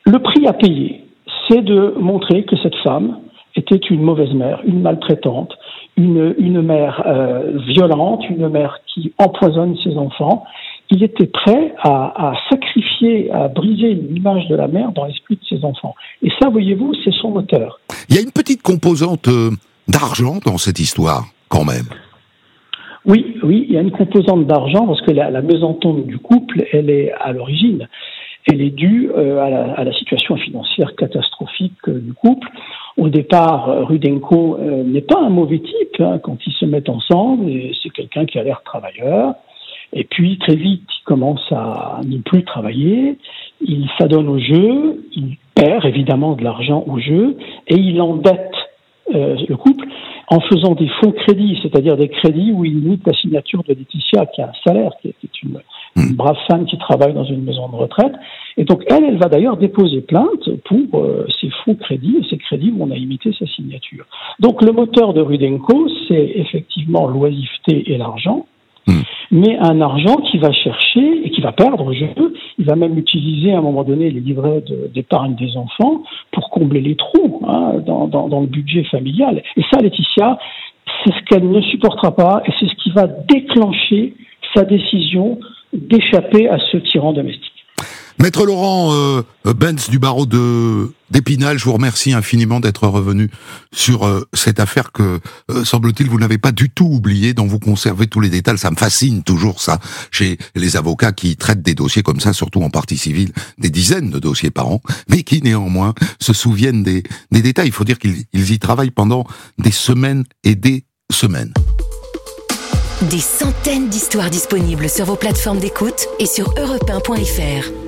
le 0.05 0.19
prix 0.19 0.47
à 0.47 0.53
payer, 0.53 1.05
c'est 1.49 1.63
de 1.63 1.95
montrer 1.99 2.45
que 2.45 2.57
cette 2.63 2.77
femme 2.77 3.21
était 3.57 3.77
une 3.77 4.03
mauvaise 4.03 4.33
mère, 4.33 4.61
une 4.67 4.83
maltraitante, 4.83 5.53
une, 5.97 6.35
une 6.39 6.61
mère 6.61 7.03
euh, 7.07 7.53
violente, 7.69 8.23
une 8.29 8.49
mère 8.49 8.79
qui 8.93 9.13
empoisonne 9.19 9.77
ses 9.85 9.97
enfants. 9.97 10.45
Il 10.91 11.03
était 11.03 11.27
prêt 11.27 11.75
à, 11.83 12.35
sacrifier, 12.51 13.31
à 13.31 13.49
briser 13.49 13.95
l'image 13.95 14.47
de 14.49 14.57
la 14.57 14.69
mère 14.69 14.93
dans 14.93 15.05
l'esprit 15.05 15.37
de 15.37 15.45
ses 15.49 15.65
enfants. 15.65 15.95
Et 16.23 16.31
ça, 16.41 16.51
voyez-vous, 16.51 16.93
c'est 17.05 17.15
son 17.15 17.31
moteur. 17.31 17.81
Il 18.09 18.17
y 18.17 18.19
a 18.19 18.23
une 18.23 18.33
petite 18.33 18.63
composante 18.63 19.29
euh, 19.29 19.51
d'argent 19.89 20.41
dans 20.45 20.59
cette 20.59 20.79
histoire, 20.79 21.25
quand 21.49 21.65
même. 21.65 21.87
Oui, 23.07 23.37
oui, 23.43 23.67
il 23.69 23.75
y 23.75 23.79
a 23.79 23.83
une 23.83 23.91
composante 23.91 24.47
d'argent 24.47 24.87
parce 24.87 25.03
que 25.03 25.11
la, 25.11 25.31
la 25.31 25.43
mésentente 25.43 26.07
du 26.07 26.19
couple, 26.19 26.65
elle 26.73 26.89
est 26.89 27.13
à 27.13 27.33
l'origine, 27.33 27.87
elle 28.47 28.63
est 28.63 28.71
due 28.71 29.11
euh, 29.15 29.43
à, 29.43 29.51
la, 29.51 29.73
à, 29.73 29.85
la, 29.85 29.93
situation 29.93 30.37
financière 30.37 30.95
catastrophique 30.97 31.73
euh, 31.89 31.99
du 31.99 32.13
couple. 32.15 32.49
Au 32.97 33.09
départ, 33.09 33.69
euh, 33.69 33.85
Rudenko 33.85 34.59
n'est 34.59 35.03
pas 35.03 35.21
un 35.21 35.31
mauvais 35.31 35.59
type 35.59 36.01
hein, 36.01 36.19
quand 36.23 36.39
ils 36.47 36.53
se 36.53 36.65
mettent 36.65 36.89
ensemble, 36.89 37.51
c'est 37.83 37.91
quelqu'un 37.91 38.25
qui 38.25 38.39
a 38.39 38.43
l'air 38.43 38.63
travailleur. 38.65 39.35
Et 39.93 40.05
puis 40.05 40.39
très 40.39 40.57
vite, 40.57 40.83
il 40.89 41.05
commence 41.05 41.53
à 41.53 42.01
ne 42.05 42.19
plus 42.19 42.43
travailler, 42.45 43.17
il 43.61 43.89
s'adonne 43.99 44.29
au 44.29 44.39
jeu, 44.39 45.05
il 45.15 45.37
perd 45.55 45.85
évidemment 45.85 46.35
de 46.35 46.43
l'argent 46.43 46.85
au 46.87 46.99
jeu 46.99 47.37
et 47.69 47.77
il 47.77 48.01
endette 48.01 48.54
le 49.13 49.55
couple 49.57 49.87
en 50.29 50.41
faisant 50.41 50.75
des 50.75 50.89
faux 51.01 51.13
crédits, 51.13 51.59
c'est-à-dire 51.63 51.97
des 51.97 52.09
crédits 52.09 52.53
où 52.53 52.65
il 52.65 52.81
limite 52.81 53.07
la 53.07 53.13
signature 53.13 53.63
de 53.65 53.75
Laetitia, 53.75 54.27
qui 54.27 54.41
a 54.41 54.49
un 54.49 54.53
salaire, 54.67 54.93
qui 55.01 55.09
est 55.09 55.43
une, 55.43 55.61
une, 55.97 56.17
brave 56.17 56.37
femme 56.49 56.65
qui 56.67 56.79
travaille 56.79 57.13
dans 57.13 57.25
une 57.25 57.45
maison 57.45 57.69
de 57.69 57.77
retraite. 57.77 58.13
Et 58.57 58.65
donc, 58.65 58.83
elle, 58.89 59.05
elle 59.05 59.19
va 59.19 59.29
d'ailleurs 59.29 59.57
déposer 59.57 60.01
plainte 60.01 60.49
pour 60.65 61.01
euh, 61.01 61.27
ces 61.41 61.51
faux 61.65 61.75
crédits, 61.75 62.17
et 62.21 62.27
ces 62.29 62.39
crédits 62.39 62.73
où 62.75 62.85
on 62.85 62.91
a 62.91 62.97
imité 62.97 63.33
sa 63.39 63.47
signature. 63.47 64.07
Donc, 64.41 64.63
le 64.63 64.73
moteur 64.73 65.13
de 65.13 65.21
Rudenko, 65.21 65.89
c'est 66.09 66.33
effectivement 66.37 67.07
l'oisiveté 67.07 67.93
et 67.93 67.99
l'argent, 67.99 68.47
Mm. 68.87 69.01
mais 69.31 69.57
un 69.59 69.81
argent 69.81 70.17
qui 70.17 70.37
va 70.39 70.53
chercher 70.53 71.27
et 71.27 71.31
qui 71.31 71.41
va 71.41 71.53
perdre 71.53 71.87
au 71.87 71.93
jeu. 71.93 72.09
Il 72.59 72.67
va 72.67 72.77
même 72.77 72.99
utiliser 72.99 73.53
à 73.53 73.59
un 73.59 73.63
moment 73.63 73.83
donné 73.83 74.11
les 74.11 74.21
livrets 74.21 74.63
d'épargne 74.95 75.35
des 75.37 75.57
enfants 75.57 76.03
pour 76.33 76.51
combler 76.51 76.81
les 76.81 76.97
trous 76.97 77.41
hein, 77.49 77.75
dans, 77.87 78.41
le 78.41 78.47
budget 78.47 78.85
familial. 78.85 79.43
Et 79.57 79.63
ça, 79.73 79.81
Laetitia, 79.81 80.39
c'est 81.03 81.15
ce 81.15 81.25
qu'elle 81.25 81.49
ne 81.49 81.61
supportera 81.63 82.15
pas 82.15 82.43
et 82.47 82.53
c'est 82.61 82.67
ce 82.67 82.75
qui 82.75 82.91
va 82.91 83.07
déclencher 83.07 84.15
sa 84.55 84.65
décision 84.65 85.39
d'échapper 85.73 86.49
à 86.49 86.59
ce 86.59 86.77
tyran 86.77 87.13
domestique. 87.13 87.54
Maître 88.19 88.47
Laurent 88.47 88.93
euh, 88.93 89.23
Benz 89.45 89.91
du 89.91 89.99
barreau 89.99 90.27
de 90.27 90.93
d'Épinal, 91.11 91.59
je 91.59 91.65
vous 91.65 91.73
remercie 91.73 92.13
infiniment 92.13 92.59
d'être 92.59 92.89
revenu 92.89 93.31
sur 93.73 94.05
euh, 94.05 94.27
cette 94.33 94.59
affaire 94.59 94.91
que, 94.91 95.21
euh, 95.51 95.65
semble-t-il, 95.65 96.09
vous 96.09 96.19
n'avez 96.19 96.39
pas 96.39 96.51
du 96.51 96.71
tout 96.71 96.87
oublié, 96.87 97.35
dont 97.35 97.47
vous 97.47 97.61
conservez 97.61 98.09
tous 98.09 98.21
les 98.21 98.31
détails. 98.31 98.59
Ça 98.59 98.71
me 98.71 98.77
fascine 98.77 99.23
toujours 99.23 99.61
ça, 99.61 99.79
chez 100.11 100.39
les 100.57 100.77
avocats 100.77 101.13
qui 101.13 101.37
traitent 101.37 101.63
des 101.63 101.75
dossiers 101.75 102.03
comme 102.03 102.19
ça, 102.19 102.33
surtout 102.33 102.63
en 102.63 102.71
partie 102.71 102.97
civile, 102.97 103.33
des 103.59 103.71
dizaines 103.71 104.11
de 104.11 104.19
dossiers 104.19 104.51
par 104.51 104.69
an, 104.69 104.81
mais 105.09 105.23
qui 105.23 105.41
néanmoins 105.41 105.95
se 106.21 106.33
souviennent 106.33 106.83
des, 106.83 107.05
des 107.31 107.43
détails. 107.43 107.69
Il 107.69 107.73
faut 107.73 107.85
dire 107.85 107.99
qu'ils 107.99 108.25
y 108.33 108.59
travaillent 108.59 108.91
pendant 108.91 109.25
des 109.59 109.71
semaines 109.71 110.25
et 110.43 110.57
des 110.57 110.85
semaines. 111.13 111.53
Des 113.11 113.21
centaines 113.21 113.89
d'histoires 113.89 114.31
disponibles 114.31 114.89
sur 114.89 115.05
vos 115.05 115.17
plateformes 115.17 115.59
d'écoute 115.59 116.09
et 116.19 116.27
sur 116.27 116.55
europe1.fr. 116.55 117.84